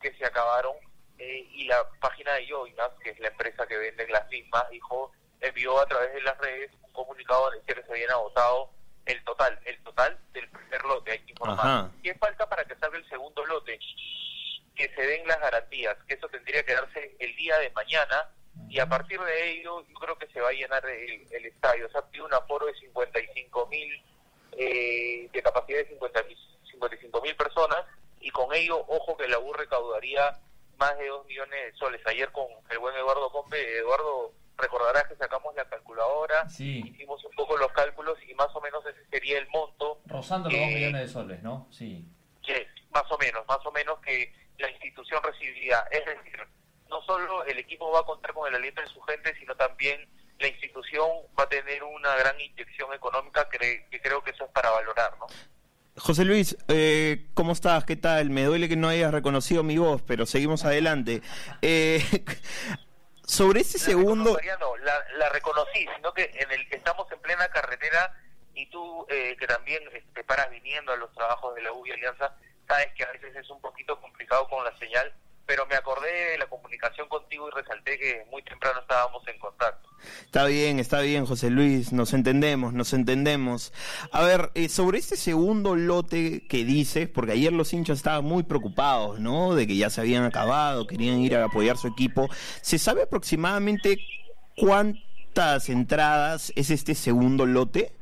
que 0.00 0.14
se 0.14 0.24
acabaron, 0.24 0.76
eh, 1.18 1.48
y 1.50 1.64
la 1.64 1.84
página 2.00 2.34
de 2.34 2.46
Yoinas, 2.46 2.92
que 3.02 3.10
es 3.10 3.18
la 3.18 3.28
empresa 3.28 3.66
que 3.66 3.76
vende 3.76 4.06
las 4.06 4.28
mismas, 4.28 4.70
dijo, 4.70 5.10
envió 5.40 5.80
a 5.80 5.86
través 5.86 6.14
de 6.14 6.22
las 6.22 6.38
redes 6.38 6.70
un 6.80 6.92
comunicado 6.92 7.50
decía 7.50 7.74
que 7.74 7.82
se 7.82 7.92
habían 7.92 8.10
agotado 8.10 8.70
el 9.06 9.24
total, 9.24 9.58
el 9.64 9.82
total 9.82 10.18
del 10.32 10.48
primer 10.48 10.84
lote, 10.84 11.12
hay 11.12 11.18
que 11.20 11.32
informar. 11.32 11.58
Ajá. 11.58 11.90
¿Qué 12.02 12.14
falta 12.14 12.48
para 12.48 12.64
que 12.64 12.76
salga 12.76 12.98
el 12.98 13.08
segundo 13.08 13.44
lote? 13.46 13.78
Que 14.74 14.88
se 14.94 15.02
den 15.02 15.26
las 15.26 15.40
garantías, 15.40 15.96
que 16.06 16.14
eso 16.14 16.28
tendría 16.28 16.62
que 16.64 16.74
darse 16.74 17.16
el 17.18 17.34
día 17.36 17.58
de 17.58 17.70
mañana 17.70 18.28
y 18.68 18.80
a 18.80 18.88
partir 18.88 19.20
de 19.20 19.50
ello 19.50 19.84
yo 19.86 19.94
creo 19.94 20.18
que 20.18 20.26
se 20.28 20.40
va 20.40 20.48
a 20.48 20.52
llenar 20.52 20.84
el, 20.86 21.26
el 21.30 21.46
estadio. 21.46 21.86
O 21.86 21.90
sea, 21.90 22.02
tiene 22.10 22.26
un 22.26 22.34
aforo 22.34 22.66
de 22.66 22.74
55 22.74 23.66
mil, 23.68 24.02
eh, 24.52 25.28
de 25.32 25.42
capacidad 25.42 25.78
de 25.78 25.88
50 25.88 26.24
55 26.70 27.20
mil 27.22 27.36
personas 27.36 27.84
y 28.20 28.30
con 28.30 28.52
ello, 28.54 28.84
ojo 28.88 29.16
que 29.16 29.28
la 29.28 29.38
U 29.38 29.52
recaudaría 29.52 30.38
más 30.78 30.98
de 30.98 31.06
2 31.08 31.26
millones 31.26 31.72
de 31.72 31.78
soles. 31.78 32.00
Ayer 32.06 32.30
con 32.32 32.46
el 32.70 32.78
buen 32.78 32.94
Eduardo 32.96 33.30
Compe, 33.30 33.78
Eduardo, 33.78 34.32
recordarás 34.58 35.04
que 35.08 35.16
sacamos 35.16 35.54
la 35.54 35.64
calculadora, 35.68 36.48
Sí. 36.48 36.82
hicimos 36.86 37.22
un 37.24 37.32
poco 37.36 37.56
los 37.56 37.70
cálculos 37.72 38.16
y 38.28 38.34
más 38.34 38.48
o 38.54 38.60
menos 38.60 38.84
ese 38.86 39.04
sería 39.10 39.38
el 39.38 39.48
monto 39.48 40.00
Rozando 40.06 40.48
los 40.48 40.58
Eh, 40.58 40.62
2 40.64 40.74
millones 40.74 41.00
de 41.02 41.08
soles, 41.08 41.42
¿no? 41.42 41.68
Sí. 41.70 42.04
más 42.90 43.10
o 43.12 43.18
menos, 43.18 43.44
más 43.46 43.58
o 43.66 43.72
menos 43.72 43.98
que 44.00 44.32
la 44.58 44.70
institución 44.70 45.22
recibiría. 45.22 45.80
Es 45.90 46.02
decir, 46.06 46.38
no 46.88 47.02
solo 47.02 47.44
el 47.44 47.58
equipo 47.58 47.90
va 47.92 48.00
a 48.00 48.04
contar 48.04 48.32
con 48.32 48.48
el 48.48 48.54
aliento 48.54 48.80
de 48.80 48.86
su 48.86 49.00
gente, 49.02 49.34
sino 49.38 49.54
también 49.54 50.08
la 50.38 50.48
institución 50.48 51.06
va 51.38 51.42
a 51.44 51.48
tener 51.48 51.82
una 51.84 52.14
gran 52.16 52.40
inyección 52.40 52.92
económica 52.94 53.46
que, 53.50 53.86
que 53.90 54.00
creo 54.00 54.22
que 54.22 54.30
eso 54.30 54.44
es 54.46 54.50
para 54.52 54.70
valorar, 54.70 55.12
¿no? 55.18 55.26
José 55.98 56.24
Luis, 56.24 56.56
eh, 56.68 57.26
¿cómo 57.34 57.52
estás? 57.52 57.84
¿Qué 57.84 57.96
tal? 57.96 58.30
Me 58.30 58.44
duele 58.44 58.68
que 58.68 58.76
no 58.76 58.88
hayas 58.88 59.12
reconocido 59.12 59.62
mi 59.62 59.76
voz, 59.78 60.00
pero 60.02 60.24
seguimos 60.26 60.64
adelante. 60.64 61.20
Eh, 61.62 62.02
sobre 63.26 63.60
ese 63.60 63.78
segundo... 63.78 64.32
Mariano, 64.32 64.76
la, 64.78 65.04
la 65.18 65.28
reconocí, 65.28 65.86
sino 65.96 66.14
que 66.14 66.30
en 66.32 66.50
el 66.52 66.68
que 66.68 66.76
estamos 66.76 67.10
en 67.10 67.18
plena 67.20 67.48
carretera 67.48 68.14
y 68.54 68.66
tú 68.70 69.06
eh, 69.10 69.36
que 69.38 69.46
también 69.46 69.82
te 70.14 70.24
paras 70.24 70.48
viniendo 70.50 70.92
a 70.92 70.96
los 70.96 71.12
trabajos 71.12 71.54
de 71.54 71.62
la 71.62 71.72
U 71.72 71.84
y 71.86 71.92
Alianza, 71.92 72.34
sabes 72.66 72.88
que 72.94 73.04
a 73.04 73.12
veces 73.12 73.36
es 73.36 73.50
un 73.50 73.60
poquito 73.60 74.00
complicado 74.00 74.48
con 74.48 74.64
la 74.64 74.76
señal, 74.78 75.12
pero 75.46 75.66
me 75.66 75.76
acordé 75.76 76.32
de 76.32 76.38
la 76.38 76.46
comunicación 76.46 77.08
contigo 77.08 77.48
y 77.48 77.50
resalté 77.52 77.98
que 77.98 78.26
muy 78.30 78.42
temprano 78.42 78.80
estábamos 78.80 79.26
en 79.28 79.38
contacto. 79.38 79.88
Está 80.24 80.44
bien, 80.44 80.78
está 80.78 81.00
bien, 81.00 81.24
José 81.24 81.50
Luis, 81.50 81.92
nos 81.92 82.12
entendemos, 82.12 82.72
nos 82.72 82.92
entendemos. 82.92 83.72
A 84.12 84.22
ver, 84.22 84.50
eh, 84.54 84.68
sobre 84.68 84.98
este 84.98 85.16
segundo 85.16 85.76
lote 85.76 86.46
que 86.48 86.64
dices, 86.64 87.08
porque 87.08 87.32
ayer 87.32 87.52
los 87.52 87.72
hinchas 87.72 87.98
estaban 87.98 88.24
muy 88.24 88.42
preocupados, 88.42 89.20
¿no? 89.20 89.54
De 89.54 89.66
que 89.66 89.76
ya 89.76 89.88
se 89.88 90.00
habían 90.00 90.24
acabado, 90.24 90.86
querían 90.86 91.18
ir 91.18 91.36
a 91.36 91.44
apoyar 91.44 91.76
su 91.76 91.88
equipo. 91.88 92.28
¿Se 92.60 92.78
sabe 92.78 93.02
aproximadamente 93.02 93.98
cuántas 94.56 95.68
entradas 95.68 96.52
es 96.56 96.70
este 96.70 96.94
segundo 96.94 97.46
lote? 97.46 97.95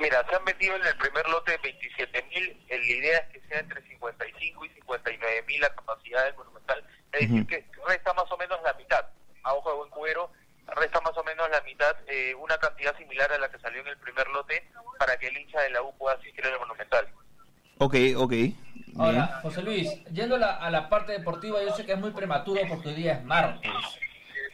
Mira, 0.00 0.24
se 0.28 0.36
han 0.36 0.44
metido 0.44 0.76
en 0.76 0.86
el 0.86 0.96
primer 0.96 1.28
lote 1.28 1.52
de 1.52 1.58
27 1.58 2.22
mil, 2.34 2.66
la 2.68 2.76
idea 2.76 3.18
es 3.18 3.28
que 3.28 3.48
sea 3.48 3.60
entre 3.60 3.82
55 3.82 4.64
y 4.64 4.68
59 4.70 5.44
mil 5.46 5.60
la 5.60 5.74
capacidad 5.74 6.24
del 6.24 6.36
Monumental, 6.36 6.84
es 7.12 7.20
decir, 7.20 7.46
que 7.46 7.64
resta 7.86 8.12
más 8.14 8.30
o 8.30 8.36
menos 8.36 8.58
la 8.62 8.74
mitad, 8.74 9.04
a 9.42 9.54
ojo 9.54 9.70
de 9.70 9.76
buen 9.76 9.90
cuero, 9.90 10.30
resta 10.68 11.00
más 11.00 11.16
o 11.16 11.24
menos 11.24 11.48
la 11.50 11.60
mitad, 11.62 11.96
eh, 12.08 12.34
una 12.34 12.58
cantidad 12.58 12.96
similar 12.96 13.32
a 13.32 13.38
la 13.38 13.50
que 13.50 13.58
salió 13.58 13.80
en 13.80 13.88
el 13.88 13.96
primer 13.98 14.26
lote, 14.28 14.68
para 14.98 15.16
que 15.16 15.28
el 15.28 15.38
hincha 15.38 15.60
de 15.62 15.70
la 15.70 15.82
U 15.82 15.96
pueda 15.96 16.16
asistir 16.16 16.44
al 16.44 16.58
Monumental. 16.58 17.08
Ok, 17.78 17.94
ok. 18.16 18.32
Ahora, 18.98 19.40
José 19.42 19.62
Luis, 19.62 20.04
yendo 20.06 20.36
a 20.36 20.38
la, 20.38 20.56
a 20.56 20.70
la 20.70 20.88
parte 20.88 21.12
deportiva, 21.12 21.62
yo 21.62 21.74
sé 21.74 21.84
que 21.84 21.92
es 21.92 21.98
muy 21.98 22.12
prematuro 22.12 22.62
porque 22.68 22.88
hoy 22.88 22.94
día 22.94 23.12
es 23.14 23.24
martes, 23.24 23.70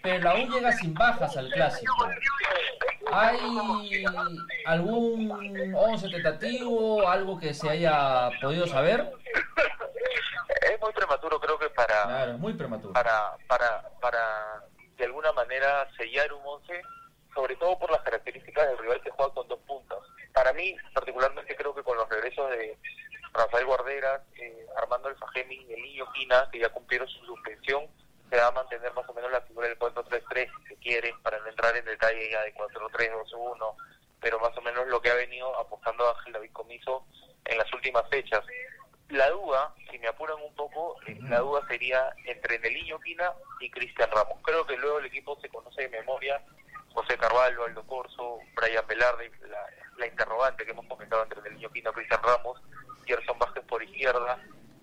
pero 0.02 0.18
la 0.18 0.34
U 0.34 0.48
llega 0.48 0.72
sin 0.72 0.94
bajas 0.94 1.36
al 1.36 1.50
clásico. 1.50 1.94
¿Hay 3.12 4.04
algún 4.66 5.74
11 5.74 6.08
tentativo, 6.08 7.08
algo 7.08 7.38
que 7.38 7.54
se 7.54 7.70
haya 7.70 8.30
podido 8.40 8.66
saber? 8.66 9.12
Es 10.62 10.80
muy 10.80 10.92
prematuro, 10.92 11.40
creo 11.40 11.58
que 11.58 11.68
para... 11.70 12.04
Claro, 12.04 12.38
muy 12.38 12.54
prematuro. 12.54 12.92
para, 12.92 13.36
para, 13.46 13.82
para 14.00 14.64
de 14.96 15.04
alguna 15.04 15.32
manera 15.32 15.88
sellar 15.96 16.32
un 16.32 16.42
11, 16.44 16.80
sobre 17.34 17.56
todo 17.56 17.78
por 17.78 17.90
las 17.90 18.02
características 18.02 18.68
del 18.68 18.78
rival 18.78 19.00
que 19.02 19.10
juega 19.10 19.34
con 19.34 19.48
dos 19.48 19.58
puntas. 19.66 19.98
Para 20.32 20.52
mí, 20.52 20.76
particularmente, 20.94 21.56
creo 21.56 21.74
que 21.74 21.82
con 21.82 21.96
los 21.96 22.08
regresos 22.08 22.50
de 22.50 22.78
Rafael 23.32 23.66
Guarderas, 23.66 24.22
eh, 24.40 24.66
Armando 24.76 25.08
Alfajemi 25.08 25.56
y 25.68 25.72
el 25.72 25.82
niño 25.82 26.12
Quina, 26.12 26.48
que 26.50 26.60
ya 26.60 26.68
cumplieron 26.68 27.08
su 27.08 27.24
suspensión, 27.24 27.86
se 28.32 28.38
va 28.38 28.46
a 28.46 28.52
mantener 28.52 28.94
más 28.94 29.06
o 29.06 29.12
menos 29.12 29.30
la 29.30 29.42
figura 29.42 29.68
del 29.68 29.78
4-3-3, 29.78 30.50
si 30.62 30.68
se 30.68 30.76
quiere, 30.76 31.14
para 31.22 31.38
no 31.40 31.48
entrar 31.48 31.76
en 31.76 31.84
detalle 31.84 32.30
ya 32.30 32.40
de 32.40 32.54
4-3-2-1, 32.54 33.76
pero 34.22 34.40
más 34.40 34.56
o 34.56 34.62
menos 34.62 34.88
lo 34.88 35.02
que 35.02 35.10
ha 35.10 35.14
venido 35.14 35.54
apostando 35.60 36.08
Ángel 36.16 36.32
David 36.32 36.52
Comiso 36.52 37.04
en 37.44 37.58
las 37.58 37.70
últimas 37.74 38.08
fechas. 38.08 38.42
La 39.10 39.28
duda, 39.28 39.74
si 39.90 39.98
me 39.98 40.08
apuran 40.08 40.38
un 40.42 40.54
poco, 40.54 40.96
eh, 41.06 41.18
la 41.28 41.40
duda 41.40 41.60
sería 41.68 42.08
entre 42.24 42.58
Neliño 42.58 42.98
Quina 43.00 43.34
y 43.60 43.70
Cristian 43.70 44.10
Ramos. 44.10 44.38
Creo 44.42 44.66
que 44.66 44.78
luego 44.78 45.00
el 45.00 45.06
equipo 45.06 45.38
se 45.42 45.50
conoce 45.50 45.82
de 45.82 45.90
memoria. 45.90 46.42
José 46.94 47.18
Carvalho, 47.18 47.64
Aldo 47.64 47.86
Corso, 47.86 48.38
Brian 48.54 48.86
Velarde, 48.86 49.30
la, 49.46 49.66
la 49.98 50.06
interrogante 50.06 50.64
que 50.64 50.70
hemos 50.70 50.86
comentado 50.86 51.22
entre 51.22 51.42
Neliño 51.42 51.70
Quina 51.70 51.90
y 51.90 51.94
Cristian 51.94 52.22
Ramos, 52.22 52.62
Gerson 53.04 53.38
Vázquez 53.38 53.64
por 53.64 53.82
izquierda, 53.82 54.38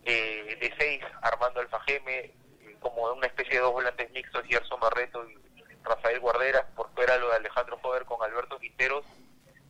eh, 0.06 0.56
de 0.60 0.74
seis, 0.78 1.04
Armando 1.24 1.62
Alfajeme, 1.62 2.32
como 2.80 3.12
una 3.14 3.28
especie 3.28 3.56
de 3.56 3.62
dos 3.62 3.74
volantes 3.74 4.10
mixtos, 4.12 4.46
Gerson 4.46 4.80
Barreto 4.80 5.28
y 5.30 5.38
Rafael 5.84 6.20
Guardera, 6.20 6.68
por 6.76 6.90
fuera 6.94 7.18
lo 7.18 7.30
de 7.30 7.38
Alejandro 7.38 7.80
Jover 7.82 8.06
con 8.06 8.22
Alberto 8.24 8.60
Quinteros, 8.60 9.06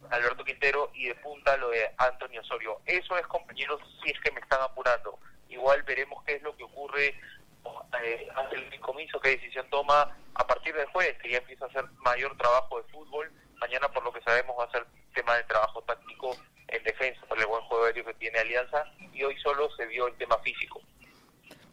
Alberto 0.10 0.44
Quintero 0.44 0.89
y 0.94 1.08
de 1.08 1.16
punta 1.16 1.58
lo 1.58 1.70
de 1.70 1.92
Antonio 1.98 2.42
Osorio. 2.42 2.80
Eso 2.86 3.18
es, 3.18 3.25
compañeros, 3.28 3.80
si 4.04 4.12
es 4.12 4.20
que 4.22 4.32
me 4.32 4.39
están 4.39 4.62
apurando. 4.62 5.20
Igual 5.50 5.84
veremos 5.84 6.24
qué 6.25 6.36
es 6.36 6.42
lo 6.42 6.56
que 6.56 6.63
ocurre 6.63 7.16
eh, 8.04 8.28
ante 8.36 8.56
el 8.56 8.80
comiso, 8.80 9.20
qué 9.20 9.30
decisión 9.30 9.70
toma 9.70 10.16
a 10.36 10.48
partir 10.48 10.74
del 10.75 10.88
jueves, 10.88 11.18
que 11.22 11.30
ya 11.30 11.38
empieza 11.38 11.66
a 11.66 11.68
hacer 11.68 11.86
mayor 11.98 12.36
trabajo 12.38 12.82
de 12.82 12.89
fútbol. 12.89 13.32
Mañana, 13.60 13.89
por 13.89 14.04
lo 14.04 14.13
que 14.13 14.22
sabemos, 14.22 14.58
va 14.58 14.66
a 14.66 14.72
ser 14.72 14.86
tema 15.13 15.36
de 15.36 15.44
trabajo 15.44 15.82
táctico 15.84 16.36
en 16.68 16.84
defensa 16.84 17.22
por 17.28 17.39
el 17.39 17.48
buen 17.48 17.63
juego 17.63 17.86
aéreo 17.86 18.06
que 18.06 18.13
tiene 18.16 18.39
Alianza 18.39 18.86
y 19.12 19.24
hoy 19.24 19.38
solo 19.39 19.70
se 19.75 19.86
vio 19.88 20.08
el 20.08 20.16
tema 20.18 20.38
físico. 20.39 20.82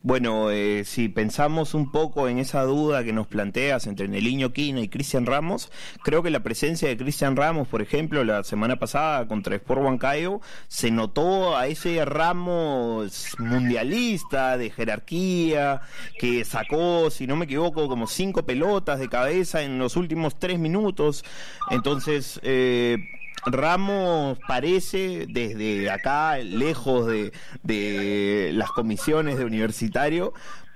Bueno, 0.06 0.52
eh, 0.52 0.84
si 0.84 1.08
pensamos 1.08 1.74
un 1.74 1.90
poco 1.90 2.28
en 2.28 2.38
esa 2.38 2.62
duda 2.62 3.02
que 3.02 3.12
nos 3.12 3.26
planteas 3.26 3.88
entre 3.88 4.06
Neliño 4.06 4.52
Quina 4.52 4.80
y 4.80 4.88
Cristian 4.88 5.26
Ramos, 5.26 5.68
creo 6.04 6.22
que 6.22 6.30
la 6.30 6.44
presencia 6.44 6.86
de 6.86 6.96
Cristian 6.96 7.34
Ramos, 7.34 7.66
por 7.66 7.82
ejemplo, 7.82 8.22
la 8.22 8.44
semana 8.44 8.76
pasada 8.76 9.26
contra 9.26 9.56
Sport 9.56 9.82
Huancayo, 9.82 10.40
se 10.68 10.92
notó 10.92 11.56
a 11.56 11.66
ese 11.66 12.04
Ramos 12.04 13.34
mundialista 13.40 14.56
de 14.56 14.70
jerarquía, 14.70 15.80
que 16.20 16.44
sacó, 16.44 17.10
si 17.10 17.26
no 17.26 17.34
me 17.34 17.46
equivoco, 17.46 17.88
como 17.88 18.06
cinco 18.06 18.46
pelotas 18.46 19.00
de 19.00 19.08
cabeza 19.08 19.62
en 19.62 19.76
los 19.80 19.96
últimos 19.96 20.38
tres 20.38 20.60
minutos. 20.60 21.24
Entonces, 21.72 22.38
eh, 22.44 22.98
Ramos 23.46 24.38
parece 24.46 25.26
desde 25.28 25.90
acá, 25.90 26.38
lejos 26.38 27.06
de, 27.06 27.32
de 27.62 28.50
las 28.52 28.70
comisiones 28.70 29.38
de 29.38 29.44
universitario, 29.44 30.34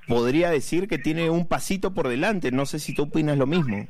podría 0.09 0.51
decir 0.51 0.89
que 0.89 0.99
tiene 0.99 1.31
un 1.31 1.47
pasito 1.47 1.93
por 1.93 2.09
delante. 2.09 2.53
No 2.53 2.67
sé 2.67 2.79
si 2.79 2.95
tú 2.95 3.05
opinas 3.05 3.37
lo 3.37 3.47
mismo. 3.47 3.87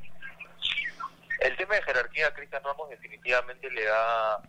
El 1.41 1.57
tema 1.57 1.75
de 1.75 1.83
jerarquía 1.83 2.33
Cristian 2.35 2.63
Ramos 2.63 2.91
definitivamente 2.91 3.71
le 3.71 3.85
da 3.85 4.43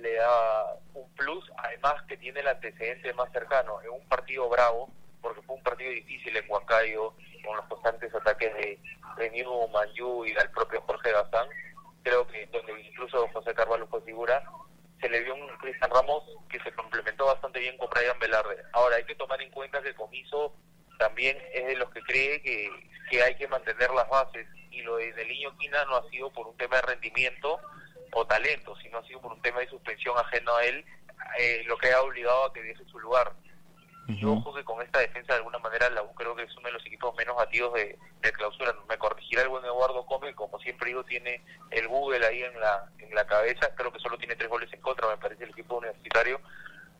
le 0.00 0.14
da 0.14 0.76
un 0.94 1.10
plus, 1.14 1.44
además 1.56 1.94
que 2.08 2.16
tiene 2.16 2.40
el 2.40 2.48
antecedente 2.48 3.12
más 3.14 3.30
cercano 3.32 3.80
en 3.82 3.90
un 3.90 4.06
partido 4.08 4.48
bravo, 4.48 4.90
porque 5.22 5.42
fue 5.42 5.56
un 5.56 5.62
partido 5.62 5.90
difícil 5.90 6.36
en 6.36 6.44
Huancayo, 6.48 7.14
con 7.44 7.56
los 7.56 7.66
constantes 7.66 8.14
ataques 8.14 8.54
de, 8.54 8.78
de 9.16 9.30
Newman, 9.30 9.88
y 10.26 10.32
del 10.32 10.50
propio 10.50 10.82
Jorge 10.82 11.12
Gazán, 11.12 11.48
incluso 12.96 13.28
José 13.28 13.54
Carvalho 13.54 13.86
fue 13.88 14.00
figura, 14.02 14.42
se 15.00 15.08
le 15.10 15.20
vio 15.20 15.34
un 15.34 15.46
Cristian 15.58 15.90
Ramos 15.90 16.24
que 16.48 16.58
se 16.60 16.72
complementó 16.72 17.26
bastante 17.26 17.60
bien 17.60 17.76
con 17.76 17.90
Brian 17.90 18.18
Velarde. 18.18 18.62
Ahora 18.72 18.96
hay 18.96 19.04
que 19.04 19.14
tomar 19.14 19.40
en 19.42 19.50
cuenta 19.50 19.82
que 19.82 19.94
Comiso 19.94 20.54
también 20.98 21.36
es 21.52 21.66
de 21.66 21.76
los 21.76 21.90
que 21.90 22.00
cree 22.02 22.40
que, 22.40 22.70
que 23.10 23.22
hay 23.22 23.36
que 23.36 23.48
mantener 23.48 23.90
las 23.90 24.08
bases 24.08 24.48
y 24.70 24.80
lo 24.80 24.96
de 24.96 25.26
Niño 25.26 25.56
Quina 25.58 25.84
no 25.84 25.96
ha 25.96 26.08
sido 26.08 26.32
por 26.32 26.46
un 26.46 26.56
tema 26.56 26.76
de 26.76 26.82
rendimiento 26.82 27.60
o 28.12 28.26
talento, 28.26 28.74
sino 28.76 28.98
ha 28.98 29.06
sido 29.06 29.20
por 29.20 29.32
un 29.32 29.42
tema 29.42 29.60
de 29.60 29.68
suspensión 29.68 30.16
ajeno 30.16 30.56
a 30.56 30.64
él, 30.64 30.82
eh, 31.38 31.64
lo 31.66 31.76
que 31.76 31.92
ha 31.92 32.00
obligado 32.00 32.46
a 32.46 32.52
que 32.52 32.62
deje 32.62 32.84
su 32.86 32.98
lugar. 32.98 33.32
Y 34.08 34.24
Ujú. 34.24 34.34
ojo 34.38 34.54
que 34.54 34.62
con 34.62 34.80
esta 34.82 35.00
defensa 35.00 35.32
de 35.32 35.38
alguna 35.38 35.58
manera 35.58 35.90
la 35.90 36.02
U 36.02 36.14
creo 36.14 36.36
que 36.36 36.44
es 36.44 36.56
uno 36.56 36.68
de 36.68 36.74
los 36.74 36.86
equipos 36.86 37.14
menos 37.16 37.34
batidos 37.34 37.74
de, 37.74 37.98
de 38.20 38.32
clausura. 38.32 38.72
Me 38.88 38.98
corregirá 38.98 39.42
el 39.42 39.48
buen 39.48 39.64
Eduardo 39.64 40.06
Come, 40.06 40.34
como 40.34 40.58
siempre 40.60 40.88
digo, 40.88 41.02
tiene 41.04 41.42
el 41.70 41.88
Google 41.88 42.24
ahí 42.24 42.42
en 42.42 42.60
la, 42.60 42.88
en 42.98 43.14
la 43.14 43.26
cabeza, 43.26 43.74
creo 43.74 43.92
que 43.92 43.98
solo 43.98 44.16
tiene 44.16 44.36
tres 44.36 44.48
goles 44.48 44.72
en 44.72 44.80
contra, 44.80 45.08
me 45.08 45.16
parece 45.16 45.44
el 45.44 45.50
equipo 45.50 45.78
universitario, 45.78 46.40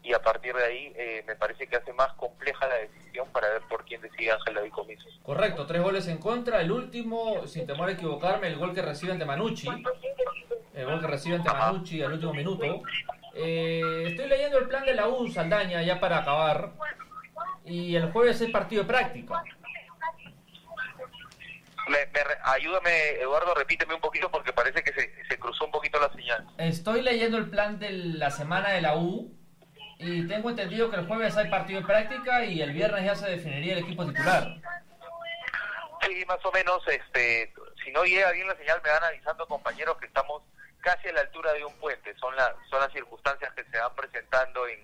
y 0.02 0.12
a 0.12 0.20
partir 0.20 0.54
de 0.54 0.64
ahí 0.64 0.92
eh, 0.96 1.24
me 1.26 1.36
parece 1.36 1.66
que 1.66 1.76
hace 1.76 1.92
más 1.92 2.12
compleja 2.14 2.66
la 2.66 2.76
decisión 2.76 3.28
para 3.32 3.50
ver 3.50 3.62
por 3.62 3.84
quién 3.84 4.00
decide 4.00 4.32
Ángel 4.32 4.54
David 4.54 4.72
Comiso. 4.72 5.08
Correcto, 5.22 5.66
tres 5.66 5.82
goles 5.82 6.06
en 6.08 6.18
contra. 6.18 6.60
El 6.60 6.70
último, 6.70 7.46
sin 7.46 7.66
temor 7.66 7.88
a 7.88 7.92
equivocarme, 7.92 8.48
el 8.48 8.56
gol 8.56 8.74
que 8.74 8.82
recibe 8.82 9.12
ante 9.12 9.24
Manucci. 9.24 9.68
El 10.74 10.86
gol 10.86 11.00
que 11.00 11.06
recibe 11.06 11.36
ante 11.36 11.50
Manucci 11.50 12.02
al 12.02 12.12
último 12.12 12.34
minuto. 12.34 12.82
Eh, 13.38 14.04
estoy 14.06 14.28
leyendo 14.28 14.58
el 14.58 14.68
plan 14.68 14.84
de 14.86 14.94
la 14.94 15.08
U, 15.08 15.28
Saldaña, 15.28 15.82
ya 15.82 16.00
para 16.00 16.18
acabar. 16.18 16.72
Y 17.64 17.94
el 17.94 18.10
jueves 18.10 18.40
es 18.40 18.50
partido 18.50 18.82
de 18.82 18.88
práctica. 18.88 19.42
Me, 21.88 21.98
me 22.06 22.20
ayúdame, 22.44 23.10
Eduardo, 23.20 23.54
repíteme 23.54 23.94
un 23.94 24.00
poquito 24.00 24.30
porque 24.30 24.52
parece 24.52 24.82
que 24.82 24.92
se, 24.92 25.24
se 25.28 25.38
cruzó 25.38 25.66
un 25.66 25.70
poquito 25.70 26.00
la 26.00 26.10
señal. 26.12 26.46
Estoy 26.58 27.02
leyendo 27.02 27.36
el 27.36 27.50
plan 27.50 27.78
de 27.78 27.90
la 27.90 28.30
semana 28.30 28.70
de 28.70 28.80
la 28.80 28.96
U 28.96 29.32
Y 29.98 30.26
tengo 30.26 30.50
entendido 30.50 30.90
que 30.90 30.96
el 30.96 31.06
jueves 31.06 31.36
hay 31.36 31.48
partido 31.48 31.80
de 31.80 31.86
práctica 31.86 32.44
y 32.44 32.60
el 32.60 32.72
viernes 32.72 33.04
ya 33.04 33.14
se 33.14 33.30
definiría 33.30 33.74
el 33.74 33.80
equipo 33.80 34.06
titular. 34.06 34.56
Sí, 36.02 36.24
más 36.26 36.44
o 36.44 36.52
menos, 36.52 36.82
este, 36.88 37.52
si 37.82 37.90
no 37.92 38.04
llega 38.04 38.30
bien 38.32 38.46
la 38.46 38.56
señal, 38.56 38.80
me 38.82 38.90
van 38.90 39.04
avisando 39.04 39.46
compañeros 39.46 39.96
que 39.98 40.06
estamos 40.06 40.42
casi 40.86 41.08
a 41.08 41.12
la 41.14 41.22
altura 41.22 41.52
de 41.52 41.64
un 41.64 41.74
puente. 41.78 42.14
Son, 42.16 42.34
las 42.36 42.52
son 42.70 42.78
las 42.78 42.92
circunstancias 42.92 43.52
que 43.54 43.64
se 43.64 43.76
van 43.76 43.92
presentando 43.96 44.68
en, 44.68 44.78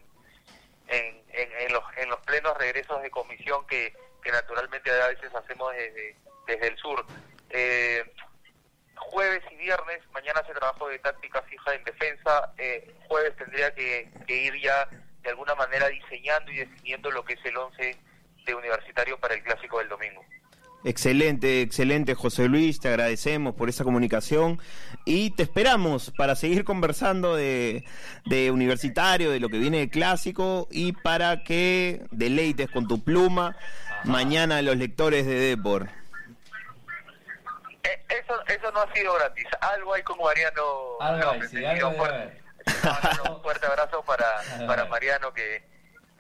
en, 0.88 1.22
en, 1.32 1.72
los, 1.72 1.84
en 1.96 2.10
los 2.10 2.18
plenos 2.22 2.58
regresos 2.58 3.00
de 3.02 3.10
comisión 3.10 3.64
que, 3.68 3.94
que 4.20 4.32
naturalmente 4.32 4.90
a 4.90 5.06
veces 5.06 5.32
hacemos 5.32 5.72
desde, 5.72 6.16
desde 6.48 6.66
el 6.66 6.76
sur. 6.76 7.06
Eh, 7.50 8.04
jueves 8.96 9.44
y 9.52 9.54
viernes, 9.54 10.00
mañana 10.12 10.42
se 10.44 10.54
trabajó 10.54 10.88
de 10.88 10.98
táctica 10.98 11.40
fija 11.42 11.72
en 11.72 11.84
defensa, 11.84 12.52
eh, 12.58 12.92
jueves 13.06 13.36
tendría 13.36 13.72
que, 13.72 14.10
ir 14.26 14.60
ya 14.60 14.88
de 15.22 15.30
alguna 15.30 15.54
manera 15.54 15.86
diseñando 15.86 16.50
y 16.50 16.56
definiendo 16.56 17.12
lo 17.12 17.24
que 17.24 17.34
es 17.34 17.44
el 17.44 17.56
11 17.56 17.96
de 18.44 18.54
universitario 18.56 19.20
para 19.20 19.34
el 19.34 19.42
clásico 19.44 19.78
del 19.78 19.88
domingo. 19.88 20.24
Excelente, 20.84 21.62
excelente 21.62 22.14
José 22.16 22.48
Luis, 22.48 22.80
te 22.80 22.88
agradecemos 22.88 23.54
por 23.54 23.68
esa 23.68 23.84
comunicación 23.84 24.60
y 25.04 25.30
te 25.30 25.44
esperamos 25.44 26.12
para 26.16 26.34
seguir 26.34 26.64
conversando 26.64 27.36
de, 27.36 27.84
de 28.24 28.50
universitario, 28.50 29.30
de 29.30 29.38
lo 29.38 29.48
que 29.48 29.58
viene 29.58 29.78
de 29.78 29.90
clásico 29.90 30.66
y 30.72 30.92
para 30.92 31.44
que 31.44 32.02
deleites 32.10 32.68
con 32.68 32.88
tu 32.88 33.04
pluma 33.04 33.56
mañana 34.04 34.56
a 34.56 34.62
los 34.62 34.76
lectores 34.76 35.24
de 35.24 35.34
Depor. 35.34 35.88
Eh, 37.84 38.04
eso, 38.08 38.34
eso 38.48 38.72
no 38.72 38.80
ha 38.80 38.92
sido 38.92 39.14
gratis. 39.14 39.46
Algo 39.60 39.94
hay 39.94 40.02
con 40.02 40.18
Mariano. 40.18 40.62
Algo 41.00 41.46
sí, 41.48 41.64
algo 41.64 41.90
un, 41.90 41.96
fuerte, 41.96 42.42
un 43.30 43.42
fuerte 43.42 43.66
abrazo 43.66 44.02
para, 44.02 44.26
para 44.66 44.86
Mariano 44.86 45.32
que, 45.32 45.62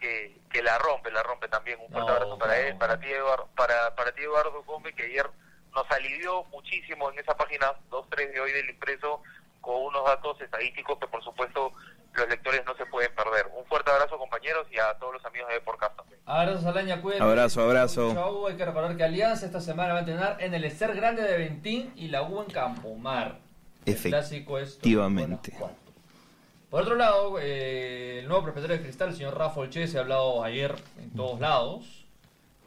que, 0.02 0.40
que, 0.50 0.62
la 0.62 0.76
rompe, 0.78 1.10
la 1.10 1.22
rompe 1.22 1.48
también. 1.48 1.78
Un 1.80 1.90
fuerte 1.90 2.10
abrazo 2.10 2.36
para 2.36 2.58
él, 2.58 2.76
para 2.76 2.98
ti, 2.98 3.06
Eduardo, 3.06 3.48
para, 3.56 3.94
para 3.94 4.12
ti 4.12 4.22
Eduardo 4.22 4.62
Gómez, 4.64 4.94
que 4.94 5.04
ayer 5.04 5.30
nos 5.74 5.90
alivió 5.90 6.44
muchísimo 6.44 7.10
en 7.10 7.18
esa 7.18 7.36
página 7.36 7.72
2-3 7.90 8.32
de 8.32 8.40
hoy 8.40 8.52
del 8.52 8.68
impreso 8.68 9.22
con 9.60 9.76
unos 9.76 10.04
datos 10.04 10.40
estadísticos 10.40 10.98
que 10.98 11.06
por 11.06 11.22
supuesto 11.22 11.72
los 12.14 12.28
lectores 12.28 12.62
no 12.66 12.76
se 12.76 12.84
pueden 12.86 13.14
perder. 13.14 13.46
Un 13.56 13.64
fuerte 13.66 13.90
abrazo 13.90 14.18
compañeros 14.18 14.66
y 14.70 14.78
a 14.78 14.92
todos 14.98 15.14
los 15.14 15.24
amigos 15.24 15.48
de 15.50 15.60
Podcast 15.60 15.96
también. 15.96 16.20
Abrazo 16.26 16.60
Salaña, 16.60 17.00
cuídate. 17.00 17.22
Abrazo, 17.22 17.62
abrazo. 17.62 18.12
Chau, 18.12 18.48
hay 18.48 18.56
que 18.56 18.64
recordar 18.66 18.96
que 18.96 19.04
Alianza 19.04 19.46
esta 19.46 19.60
semana 19.60 19.94
va 19.94 20.00
a 20.00 20.04
tener 20.04 20.36
en 20.40 20.52
el 20.52 20.64
Ester 20.64 20.94
Grande 20.94 21.22
de 21.22 21.38
Ventín 21.38 21.92
y 21.96 22.08
la 22.08 22.22
U 22.22 22.42
en 22.42 22.50
Campomar. 22.50 23.38
Efectivamente. 23.86 25.52
Por 26.72 26.80
otro 26.80 26.96
lado, 26.96 27.38
eh, 27.38 28.20
el 28.20 28.28
nuevo 28.28 28.44
propietario 28.44 28.78
de 28.78 28.82
Cristal, 28.82 29.10
el 29.10 29.14
señor 29.14 29.36
Rafa 29.36 29.60
Olche, 29.60 29.86
se 29.86 29.98
ha 29.98 30.00
hablado 30.00 30.42
ayer 30.42 30.74
en 31.02 31.10
todos 31.10 31.38
lados. 31.38 32.06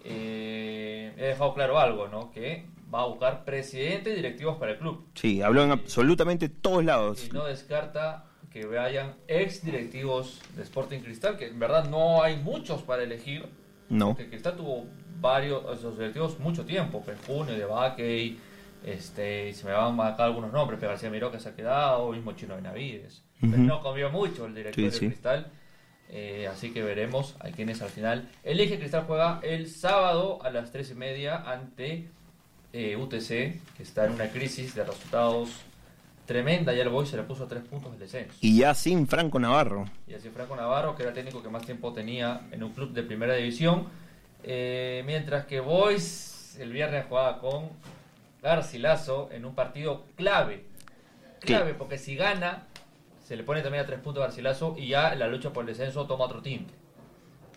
Eh, 0.03 1.11
he 1.17 1.23
dejado 1.23 1.55
claro 1.55 1.79
algo, 1.79 2.07
¿no? 2.07 2.29
Que 2.29 2.67
va 2.93 3.01
a 3.01 3.07
buscar 3.07 3.43
presidente 3.45 4.11
y 4.11 4.17
directivos 4.17 4.57
para 4.57 4.73
el 4.73 4.77
club. 4.77 5.07
Sí, 5.15 5.41
habló 5.41 5.63
en 5.63 5.71
absolutamente 5.71 6.49
todos 6.49 6.85
lados. 6.85 7.25
Y 7.25 7.31
no 7.31 7.45
descarta 7.45 8.25
que 8.51 8.67
vayan 8.67 9.15
ex 9.27 9.65
directivos 9.65 10.39
de 10.55 10.61
Sporting 10.61 10.99
Cristal, 10.99 11.35
que 11.35 11.47
en 11.47 11.57
verdad 11.57 11.89
no 11.89 12.21
hay 12.21 12.37
muchos 12.37 12.83
para 12.83 13.01
elegir. 13.01 13.49
No. 13.89 14.09
Porque 14.09 14.29
Cristal 14.29 14.55
tuvo 14.55 14.85
varios, 15.19 15.63
esos 15.79 15.97
directivos 15.97 16.39
mucho 16.39 16.63
tiempo, 16.63 17.03
Junio, 17.25 17.55
de 17.55 17.65
Baquey, 17.65 18.37
este, 18.83 19.51
se 19.51 19.65
me 19.65 19.71
van 19.71 19.85
a 19.85 19.89
marcar 19.89 20.27
algunos 20.27 20.53
nombres, 20.53 20.79
pero 20.79 20.91
García 20.91 21.09
Miró 21.09 21.31
que 21.31 21.39
se 21.39 21.49
ha 21.49 21.55
quedado, 21.55 22.11
mismo 22.11 22.33
Chino 22.33 22.55
Benavides. 22.55 23.24
No 23.41 23.81
comió 23.81 24.09
mucho 24.09 24.45
el 24.45 24.55
director 24.55 24.91
de 24.91 24.97
Cristal. 24.97 25.47
Eh, 26.09 26.47
así 26.47 26.71
que 26.71 26.83
veremos 26.83 27.35
a 27.39 27.49
quiénes 27.49 27.81
al 27.81 27.89
final. 27.89 28.29
El 28.43 28.59
Eje 28.59 28.77
Cristal 28.77 29.05
juega 29.07 29.39
el 29.43 29.69
sábado 29.69 30.39
a 30.43 30.49
las 30.51 30.71
3 30.71 30.91
y 30.91 30.95
media 30.95 31.37
ante 31.37 32.07
eh, 32.73 32.95
UTC, 32.95 33.27
que 33.75 33.83
está 33.83 34.05
en 34.05 34.13
una 34.13 34.29
crisis 34.29 34.75
de 34.75 34.83
resultados 34.83 35.49
tremenda. 36.25 36.73
Ya 36.73 36.83
el 36.83 36.89
Boy 36.89 37.05
se 37.05 37.17
le 37.17 37.23
puso 37.23 37.45
a 37.45 37.47
tres 37.47 37.63
puntos 37.63 37.91
del 37.91 37.99
descenso. 37.99 38.35
Y 38.41 38.57
ya 38.59 38.73
sin 38.73 39.07
Franco 39.07 39.39
Navarro. 39.39 39.85
Y 40.07 40.13
así 40.13 40.29
Franco 40.29 40.55
Navarro, 40.55 40.95
que 40.95 41.03
era 41.03 41.09
el 41.09 41.15
técnico 41.15 41.41
que 41.41 41.49
más 41.49 41.65
tiempo 41.65 41.93
tenía 41.93 42.41
en 42.51 42.63
un 42.63 42.73
club 42.73 42.91
de 42.91 43.03
primera 43.03 43.35
división. 43.35 43.87
Eh, 44.43 45.03
mientras 45.05 45.45
que 45.45 45.59
Boys 45.59 46.57
el 46.59 46.71
viernes 46.71 47.05
jugaba 47.07 47.39
con 47.39 47.69
Garcilaso 48.41 49.29
en 49.31 49.45
un 49.45 49.55
partido 49.55 50.05
clave. 50.15 50.65
Clave, 51.39 51.73
porque 51.73 51.97
si 51.97 52.15
gana, 52.15 52.67
se 53.25 53.35
le 53.35 53.43
pone 53.43 53.63
también 53.63 53.83
a 53.83 53.87
tres 53.87 53.99
puntos 53.99 54.21
a 54.21 54.27
Garcilaso 54.27 54.75
y 54.77 54.89
ya 54.89 55.15
la 55.15 55.27
lucha 55.27 55.51
por 55.51 55.63
el 55.63 55.67
descenso 55.67 56.05
toma 56.05 56.25
otro 56.25 56.43
tinte. 56.43 56.71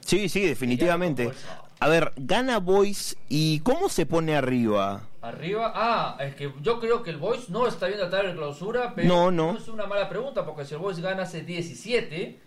Sí, 0.00 0.30
sí, 0.30 0.46
definitivamente. 0.46 1.30
A 1.78 1.88
ver, 1.88 2.14
gana 2.16 2.58
Boys 2.58 3.18
y 3.28 3.60
¿cómo 3.60 3.90
se 3.90 4.06
pone 4.06 4.34
arriba? 4.34 5.02
Arriba, 5.20 5.72
ah, 5.74 6.16
es 6.20 6.34
que 6.34 6.50
yo 6.62 6.80
creo 6.80 7.02
que 7.02 7.10
el 7.10 7.18
Boys 7.18 7.50
no 7.50 7.66
está 7.66 7.86
bien 7.86 7.98
tratar 7.98 8.26
de 8.26 8.34
clausura, 8.34 8.94
pero 8.94 9.06
no, 9.06 9.30
no. 9.30 9.58
es 9.58 9.68
una 9.68 9.86
mala 9.86 10.08
pregunta 10.08 10.46
porque 10.46 10.64
si 10.64 10.72
el 10.72 10.80
Boys 10.80 11.00
gana 11.00 11.24
hace 11.24 11.42
17 11.42 12.38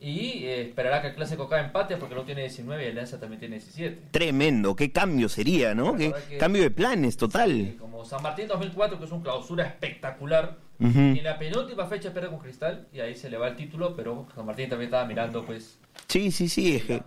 y 0.00 0.44
eh, 0.44 0.68
esperará 0.68 1.00
que 1.00 1.08
el 1.08 1.14
clásico 1.14 1.48
cae 1.48 1.64
empate 1.64 1.96
porque 1.96 2.14
no 2.14 2.24
tiene 2.24 2.42
19 2.42 2.82
y 2.82 2.86
el 2.86 2.92
Alianza 2.92 3.18
también 3.18 3.40
tiene 3.40 3.56
17. 3.56 4.08
Tremendo, 4.10 4.76
qué 4.76 4.92
cambio 4.92 5.30
sería, 5.30 5.74
¿no? 5.74 5.96
Qué 5.96 6.12
cambio 6.38 6.60
de 6.60 6.70
planes 6.70 7.16
total. 7.16 7.76
como 7.78 8.04
San 8.04 8.22
Martín 8.22 8.46
2004 8.46 8.98
que 8.98 9.06
es 9.06 9.10
una 9.10 9.22
clausura 9.22 9.64
espectacular. 9.64 10.67
Y 10.80 11.18
en 11.18 11.24
la 11.24 11.38
penúltima 11.38 11.86
fecha 11.86 12.12
pierde 12.12 12.28
con 12.28 12.38
Cristal 12.38 12.86
y 12.92 13.00
ahí 13.00 13.16
se 13.16 13.28
le 13.28 13.36
va 13.36 13.48
el 13.48 13.56
título, 13.56 13.96
pero 13.96 14.28
San 14.34 14.46
Martín 14.46 14.68
también 14.68 14.88
estaba 14.88 15.04
mirando 15.06 15.44
pues 15.44 15.78
Sí, 16.06 16.30
sí, 16.30 16.48
sí, 16.48 16.76
es 16.76 16.84
que 16.84 17.02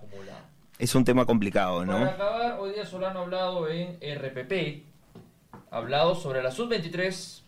es 0.78 0.96
un 0.96 1.06
tema 1.06 1.26
complicado, 1.26 1.86
¿no? 1.86 1.94
Para 1.94 2.12
acabar, 2.12 2.60
hoy 2.60 2.74
día 2.74 2.86
Solano 2.86 3.20
ha 3.20 3.24
hablado 3.24 3.70
en 3.70 3.98
RPP, 4.02 4.84
ha 5.70 5.78
hablado 5.78 6.16
sobre 6.16 6.42
la 6.42 6.52
Sub-23. 6.52 7.42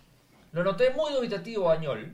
Lo 0.52 0.64
noté 0.64 0.92
muy 0.92 1.12
dubitativo 1.14 1.70
Añol. 1.72 2.14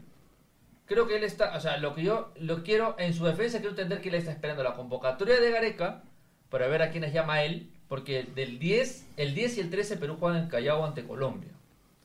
Creo 0.86 1.08
que 1.08 1.18
él 1.18 1.24
está, 1.24 1.56
o 1.56 1.60
sea, 1.60 1.78
lo 1.78 1.94
que 1.94 2.04
yo 2.04 2.32
lo 2.40 2.64
quiero, 2.64 2.96
en 2.98 3.14
su 3.14 3.26
defensa, 3.26 3.60
quiero 3.60 3.72
entender 3.72 4.02
que 4.02 4.10
él 4.10 4.16
está 4.16 4.32
esperando 4.32 4.64
la 4.64 4.76
convocatoria 4.76 5.40
de 5.40 5.52
Gareca 5.52 6.04
para 6.50 6.68
ver 6.68 6.82
a 6.82 6.90
quiénes 6.90 7.14
llama 7.14 7.44
él, 7.44 7.70
porque 7.88 8.24
del 8.24 8.58
10, 8.58 9.08
el 9.18 9.36
10 9.36 9.58
y 9.58 9.60
el 9.62 9.70
13 9.70 9.98
Perú 9.98 10.16
juegan 10.18 10.44
en 10.44 10.50
Callao 10.50 10.86
ante 10.86 11.06
Colombia. 11.06 11.52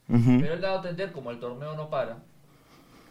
Pero 0.07 0.55
él 0.55 0.61
da 0.61 0.73
a 0.73 0.77
entender, 0.77 1.13
como 1.13 1.31
el 1.31 1.41
torneo 1.41 1.75
no 1.75 1.89
para, 1.89 2.19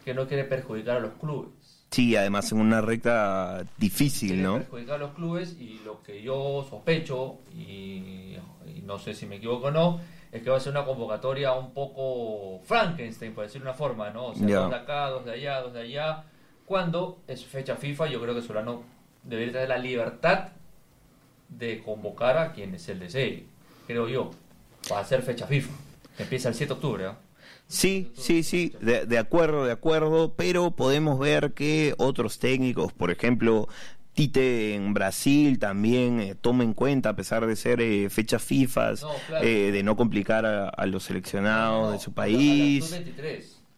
que 0.04 0.14
no 0.14 0.28
quiere 0.28 0.44
perjudicar 0.44 0.98
a 0.98 1.00
los 1.00 1.12
clubes. 1.14 1.50
Sí, 1.90 2.16
además 2.16 2.50
en 2.50 2.58
una 2.58 2.80
recta 2.80 3.64
difícil, 3.78 4.42
¿no? 4.42 4.58
Perjudicar 4.58 4.96
a 4.96 4.98
los 4.98 5.14
clubes 5.14 5.56
y 5.60 5.80
lo 5.84 6.02
que 6.02 6.22
yo 6.22 6.66
sospecho, 6.68 7.38
y, 7.56 8.36
no 8.82 8.98
sé 8.98 9.14
si 9.14 9.26
me 9.26 9.36
equivoco 9.36 9.68
o 9.68 9.70
no, 9.70 10.00
es 10.32 10.42
que 10.42 10.50
va 10.50 10.56
a 10.56 10.60
ser 10.60 10.72
una 10.72 10.84
convocatoria 10.84 11.52
un 11.52 11.72
poco 11.72 12.60
Frankenstein, 12.64 13.32
por 13.32 13.44
decir 13.44 13.62
una 13.62 13.74
forma, 13.74 14.10
¿no? 14.10 14.26
O 14.26 14.34
sea, 14.34 14.46
dos 14.46 14.70
de 14.70 14.76
acá, 14.76 15.08
dos 15.10 15.24
de 15.24 15.32
allá, 15.32 15.60
dos 15.60 15.72
de 15.72 15.80
allá. 15.80 16.24
Cuando 16.66 17.20
es 17.28 17.44
fecha 17.44 17.76
FIFA, 17.76 18.08
yo 18.08 18.20
creo 18.20 18.34
que 18.34 18.42
Solano 18.42 18.82
debería 19.22 19.52
tener 19.52 19.68
la 19.68 19.78
libertad 19.78 20.48
de 21.48 21.82
convocar 21.82 22.36
a 22.38 22.52
quien 22.52 22.74
es 22.74 22.88
el 22.88 22.98
desee, 22.98 23.46
creo 23.86 24.08
yo, 24.08 24.32
para 24.88 25.02
hacer 25.02 25.22
fecha 25.22 25.46
FIFA. 25.46 25.72
Empieza 26.18 26.48
el 26.48 26.54
7 26.54 26.68
de 26.68 26.74
octubre, 26.74 27.04
¿no? 27.04 27.34
Sí, 27.66 28.12
sí, 28.16 28.42
sí, 28.42 28.74
de, 28.80 29.18
acuerdo, 29.18 29.64
de 29.64 29.72
acuerdo, 29.72 30.34
pero 30.36 30.72
podemos 30.72 31.18
ver 31.18 31.54
que 31.54 31.94
otros 31.96 32.38
técnicos, 32.38 32.92
por 32.92 33.10
ejemplo, 33.10 33.68
Tite 34.12 34.74
en 34.74 34.94
Brasil 34.94 35.58
también 35.58 36.20
eh, 36.20 36.34
toma 36.34 36.62
en 36.62 36.74
cuenta, 36.74 37.10
a 37.10 37.16
pesar 37.16 37.46
de 37.46 37.56
ser 37.56 37.80
eh, 37.80 38.10
fechas 38.10 38.42
FIFA, 38.42 38.92
eh, 39.42 39.70
de 39.72 39.82
no 39.82 39.96
complicar 39.96 40.46
a, 40.46 40.86
los 40.86 41.04
seleccionados 41.04 41.92
de 41.94 41.98
su 41.98 42.12
país. 42.12 42.94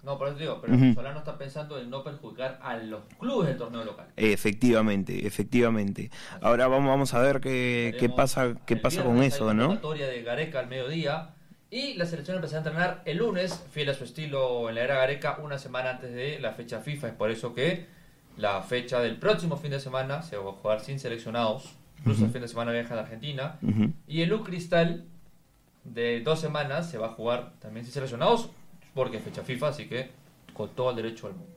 No, 0.02 0.18
por 0.18 0.28
eso 0.28 0.38
digo, 0.38 0.60
pero 0.60 0.94
Solano 0.94 1.18
está 1.18 1.36
pensando 1.36 1.80
en 1.80 1.90
no 1.90 2.04
perjudicar 2.04 2.60
a 2.62 2.76
los 2.76 3.02
clubes 3.18 3.48
del 3.48 3.56
torneo 3.56 3.84
local. 3.84 4.06
Efectivamente, 4.16 5.26
efectivamente. 5.26 6.10
Ahora 6.40 6.68
vamos, 6.68 6.88
vamos 6.88 7.14
a 7.14 7.20
ver 7.20 7.40
qué, 7.40 7.96
qué 7.98 8.08
pasa, 8.08 8.54
qué 8.66 8.76
pasa 8.76 9.02
con 9.02 9.22
eso, 9.22 9.54
¿no? 9.54 9.80
La 9.82 10.06
de 10.06 10.22
Gareca 10.22 10.60
al 10.60 10.68
mediodía 10.68 11.35
y 11.70 11.94
la 11.94 12.06
selección 12.06 12.36
empezó 12.36 12.54
a 12.54 12.58
entrenar 12.58 13.02
el 13.04 13.18
lunes, 13.18 13.64
fiel 13.72 13.90
a 13.90 13.94
su 13.94 14.04
estilo 14.04 14.68
en 14.68 14.76
la 14.76 14.82
era 14.82 14.96
Gareca, 14.96 15.38
una 15.42 15.58
semana 15.58 15.90
antes 15.90 16.14
de 16.14 16.38
la 16.38 16.52
fecha 16.52 16.80
FIFA. 16.80 17.08
Es 17.08 17.14
por 17.14 17.30
eso 17.30 17.54
que 17.54 17.86
la 18.36 18.62
fecha 18.62 19.00
del 19.00 19.16
próximo 19.16 19.56
fin 19.56 19.72
de 19.72 19.80
semana 19.80 20.22
se 20.22 20.36
va 20.36 20.50
a 20.50 20.54
jugar 20.54 20.80
sin 20.80 21.00
seleccionados. 21.00 21.74
Incluso 21.98 22.26
el 22.26 22.30
fin 22.30 22.42
de 22.42 22.48
semana 22.48 22.70
viaja 22.70 22.94
a 22.94 23.00
Argentina. 23.00 23.58
Y 24.06 24.22
el 24.22 24.32
U 24.32 24.44
Cristal 24.44 25.04
de 25.82 26.20
dos 26.20 26.40
semanas 26.40 26.88
se 26.90 26.98
va 26.98 27.06
a 27.06 27.10
jugar 27.10 27.54
también 27.58 27.84
sin 27.84 27.94
seleccionados 27.94 28.50
porque 28.94 29.18
es 29.18 29.24
fecha 29.24 29.42
FIFA, 29.42 29.68
así 29.68 29.86
que 29.86 30.10
con 30.52 30.70
todo 30.70 30.90
el 30.90 30.96
derecho 30.96 31.26
al 31.26 31.34
mundo. 31.34 31.52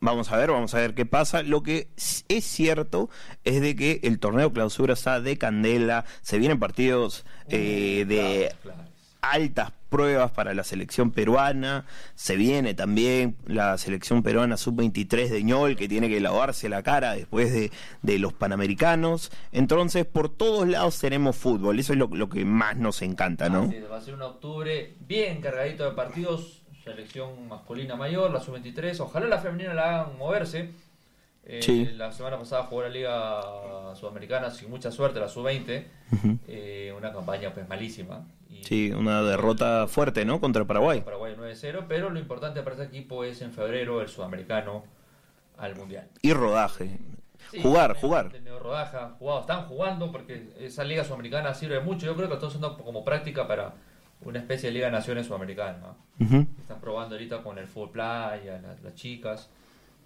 Vamos 0.00 0.30
a 0.32 0.36
ver, 0.36 0.50
vamos 0.50 0.74
a 0.74 0.78
ver 0.78 0.94
qué 0.94 1.06
pasa. 1.06 1.42
Lo 1.42 1.62
que 1.62 1.88
es 1.96 2.44
cierto 2.44 3.08
es 3.44 3.60
de 3.60 3.74
que 3.74 4.00
el 4.02 4.18
torneo 4.18 4.52
clausura 4.52 4.92
está 4.92 5.20
de 5.20 5.38
candela, 5.38 6.04
se 6.20 6.38
vienen 6.38 6.58
partidos 6.58 7.24
eh, 7.48 8.04
de 8.06 8.52
altas 9.32 9.72
pruebas 9.88 10.32
para 10.32 10.54
la 10.54 10.64
selección 10.64 11.12
peruana. 11.12 11.86
Se 12.14 12.36
viene 12.36 12.74
también 12.74 13.36
la 13.46 13.78
selección 13.78 14.22
peruana 14.22 14.56
sub-23 14.56 15.28
de 15.28 15.42
ñol 15.44 15.76
que 15.76 15.88
tiene 15.88 16.08
que 16.08 16.20
lavarse 16.20 16.68
la 16.68 16.82
cara 16.82 17.14
después 17.14 17.52
de, 17.52 17.70
de, 18.02 18.18
los 18.18 18.32
panamericanos. 18.32 19.30
Entonces, 19.52 20.04
por 20.04 20.28
todos 20.28 20.66
lados 20.66 20.98
tenemos 20.98 21.36
fútbol. 21.36 21.78
Eso 21.78 21.92
es 21.92 21.98
lo, 21.98 22.08
lo 22.08 22.28
que 22.28 22.44
más 22.44 22.76
nos 22.76 23.02
encanta, 23.02 23.48
¿no? 23.48 23.62
Así, 23.62 23.80
va 23.80 23.98
a 23.98 24.00
ser 24.00 24.14
un 24.14 24.22
octubre 24.22 24.94
bien 25.06 25.40
cargadito 25.40 25.84
de 25.84 25.92
partidos. 25.92 26.62
Selección 26.82 27.48
masculina 27.48 27.94
mayor, 27.96 28.30
la 28.30 28.40
sub-23. 28.40 28.98
Ojalá 29.00 29.26
la 29.26 29.38
femenina 29.38 29.74
la 29.74 30.00
hagan 30.00 30.18
moverse. 30.18 30.70
Eh, 31.46 31.60
Sí. 31.62 31.84
La 31.96 32.10
semana 32.12 32.38
pasada 32.38 32.64
jugó 32.64 32.82
la 32.82 32.88
Liga 32.88 33.94
Sudamericana 33.94 34.50
sin 34.50 34.70
mucha 34.70 34.90
suerte, 34.90 35.20
la 35.20 35.28
sub-20. 35.28 35.84
Eh, 36.48 36.92
una 36.96 37.12
campaña 37.12 37.52
pues 37.52 37.68
malísima. 37.68 38.26
Sí, 38.64 38.90
una 38.92 39.22
derrota 39.22 39.86
fuerte, 39.86 40.24
¿no? 40.24 40.40
Contra 40.40 40.64
Paraguay. 40.64 41.02
Paraguay 41.02 41.34
9-0, 41.38 41.84
pero 41.86 42.08
lo 42.08 42.18
importante 42.18 42.62
para 42.62 42.76
este 42.76 42.86
equipo 42.86 43.22
es 43.22 43.42
en 43.42 43.52
febrero 43.52 44.00
el 44.00 44.08
sudamericano 44.08 44.84
al 45.58 45.76
mundial. 45.76 46.08
Y 46.22 46.32
rodaje. 46.32 46.98
Sí, 47.50 47.60
jugar, 47.60 47.94
jugar. 47.94 48.26
han 48.26 48.32
tenido 48.32 48.58
rodaja, 48.58 49.16
jugado, 49.18 49.40
están 49.40 49.66
jugando 49.66 50.10
porque 50.10 50.48
esa 50.58 50.82
liga 50.82 51.04
sudamericana 51.04 51.52
sirve 51.52 51.80
mucho. 51.80 52.06
Yo 52.06 52.14
creo 52.14 52.26
que 52.26 52.30
lo 52.30 52.34
están 52.36 52.48
usando 52.48 52.78
como 52.78 53.04
práctica 53.04 53.46
para 53.46 53.74
una 54.22 54.38
especie 54.38 54.70
de 54.70 54.74
liga 54.74 54.86
de 54.86 54.92
naciones 54.92 55.26
sudamericana. 55.26 55.94
Están 56.18 56.80
probando 56.80 57.16
ahorita 57.16 57.42
con 57.42 57.58
el 57.58 57.68
fútbol 57.68 57.90
playa, 57.90 58.58
las, 58.62 58.82
las 58.82 58.94
chicas, 58.94 59.50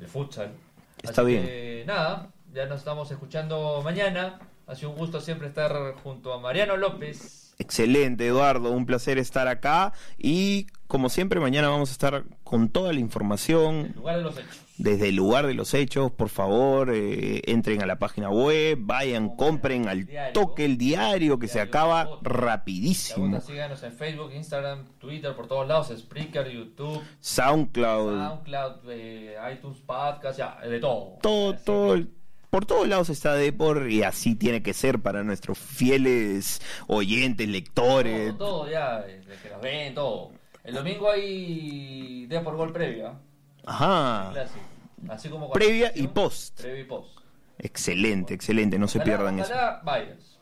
el 0.01 0.09
futsal. 0.09 0.51
Está 1.01 1.23
bien. 1.23 1.45
Que, 1.45 1.85
nada, 1.87 2.29
ya 2.53 2.67
nos 2.67 2.81
estamos 2.81 3.09
escuchando 3.13 3.81
mañana. 3.85 4.41
Ha 4.67 4.75
sido 4.75 4.91
un 4.91 4.97
gusto 4.97 5.21
siempre 5.21 5.47
estar 5.47 5.95
junto 6.03 6.33
a 6.33 6.41
Mariano 6.41 6.77
López. 6.77 7.48
Excelente, 7.61 8.25
Eduardo, 8.27 8.71
un 8.71 8.87
placer 8.87 9.19
estar 9.19 9.49
acá 9.49 9.93
y 10.17 10.69
como 10.87 11.09
siempre 11.09 11.41
mañana 11.41 11.69
vamos 11.69 11.89
a 11.89 11.93
estar 11.93 12.25
con 12.45 12.69
toda 12.69 12.93
la 12.93 13.01
información 13.01 13.87
En 13.87 13.93
lugar 13.97 14.17
de 14.19 14.23
los 14.23 14.39
hechos. 14.39 14.59
desde 14.79 15.09
el 15.09 15.17
lugar 15.17 15.45
de 15.49 15.55
los 15.55 15.75
hechos, 15.75 16.13
por 16.13 16.29
favor, 16.29 16.91
eh, 16.95 17.43
entren 17.47 17.83
a 17.83 17.87
la 17.87 17.99
página 17.99 18.31
web, 18.31 18.79
vayan, 18.81 19.35
compren 19.35 19.89
al 19.89 20.09
toque 20.33 20.65
el 20.65 20.79
diario 20.79 21.41
que 21.41 21.49
se 21.49 21.61
acaba 21.61 22.05
La 22.05 22.11
rapidísimo. 22.23 23.41
síganos 23.41 23.83
en 23.83 23.93
Facebook, 23.93 24.31
Instagram, 24.33 24.85
Twitter, 25.01 25.35
por 25.35 25.49
todos 25.49 25.67
lados, 25.67 25.93
Spreaker, 25.99 26.49
YouTube, 26.49 27.03
SoundCloud, 27.21 28.19
SoundCloud, 28.19 28.73
eh, 28.91 29.35
iTunes, 29.53 29.79
Podcast, 29.79 30.39
ya, 30.39 30.61
de 30.61 30.79
todo. 30.79 31.19
todo, 31.21 31.55
todo, 31.57 31.95
el- 31.95 32.09
por 32.51 32.65
todos 32.67 32.89
lados 32.89 33.09
está 33.11 33.35
Depor 33.35 33.91
y 33.91 34.03
así 34.03 34.35
tiene 34.35 34.63
que 34.63 34.73
ser 34.75 35.01
para 35.01 35.23
nuestros 35.25 35.59
fieles 35.59 36.61
oyentes, 36.87 37.49
lectores. 37.49 38.37
Todo, 38.39 38.61
todo 38.63 38.71
ya, 38.71 39.01
eh, 39.07 39.21
de 39.27 39.37
que 39.37 39.51
nos 39.51 39.61
ven, 39.61 39.95
todo. 39.95 40.33
El 40.65 40.75
domingo 40.75 41.11
hay 41.11 42.27
Día 42.27 42.43
por 42.43 42.57
Gol 42.57 42.73
previa. 42.73 43.15
Ajá, 43.65 44.31
clásico. 44.33 44.61
Así 45.09 45.29
como. 45.29 45.51
Previa 45.51 45.93
y 45.95 46.07
post. 46.09 46.61
Previa 46.61 46.81
y 46.81 46.85
post. 46.85 47.19
excelente, 47.59 48.35
excelente, 48.35 48.79
no 48.79 48.89
se 48.89 48.99
Ojalá- 48.99 49.05
pierdan 49.17 49.39
eso. 49.41 49.53
ojalá 49.53 49.81
vayas. 49.85 50.39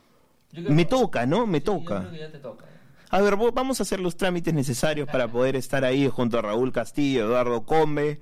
Yo 0.52 0.62
creo 0.62 0.74
Me 0.74 0.84
que- 0.84 0.90
toca, 0.90 1.26
¿no? 1.26 1.46
Me 1.46 1.58
Sí, 1.60 1.64
yo 1.66 1.72
toca. 1.72 2.00
creo 2.00 2.10
que 2.12 2.18
ya 2.18 2.30
te 2.32 2.38
toca. 2.38 2.64
A 3.10 3.20
ver, 3.20 3.36
vamos 3.36 3.78
a 3.80 3.84
hacer 3.84 4.00
los 4.00 4.16
trámites 4.16 4.52
necesarios 4.52 5.08
para 5.08 5.28
poder 5.28 5.54
estar 5.56 5.84
ahí 5.84 6.08
junto 6.08 6.38
a 6.38 6.42
Raúl 6.42 6.72
Castillo, 6.72 7.24
Eduardo 7.26 7.64
Combe. 7.64 8.20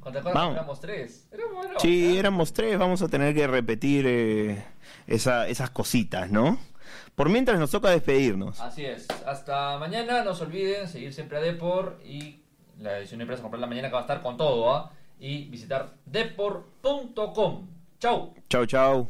Acuerdas 0.00 0.34
Vamos. 0.34 0.54
éramos 0.54 0.80
tres. 0.80 1.28
Éramos, 1.32 1.64
éramos, 1.64 1.82
Sí, 1.82 2.18
éramos 2.18 2.52
tres, 2.52 2.78
vamos 2.78 3.02
a 3.02 3.08
tener 3.08 3.34
que 3.34 3.46
repetir 3.46 4.06
eh, 4.08 4.64
esa- 5.06 5.46
esas 5.48 5.70
cositas, 5.70 6.30
¿no? 6.30 6.58
Por 7.14 7.28
mientras 7.28 7.58
nos 7.58 7.70
toca 7.70 7.90
despedirnos. 7.90 8.60
Así 8.60 8.84
es. 8.84 9.06
Hasta 9.26 9.78
mañana. 9.78 10.24
No 10.24 10.34
se 10.34 10.44
olviden 10.44 10.88
seguir 10.88 11.12
siempre 11.12 11.38
a 11.38 11.40
Depor 11.40 12.00
y 12.04 12.40
la 12.78 12.98
edición 12.98 13.18
de 13.18 13.22
empresa 13.24 13.42
comprar 13.42 13.60
la 13.60 13.66
mañana 13.66 13.88
que 13.88 13.92
va 13.94 14.00
a 14.00 14.02
estar 14.02 14.22
con 14.22 14.36
todo. 14.36 14.74
¿ah? 14.74 14.90
Y 15.18 15.44
visitar 15.50 15.94
depor.com. 16.06 17.66
Chau. 17.98 18.34
Chau, 18.48 18.64
chau. 18.66 19.08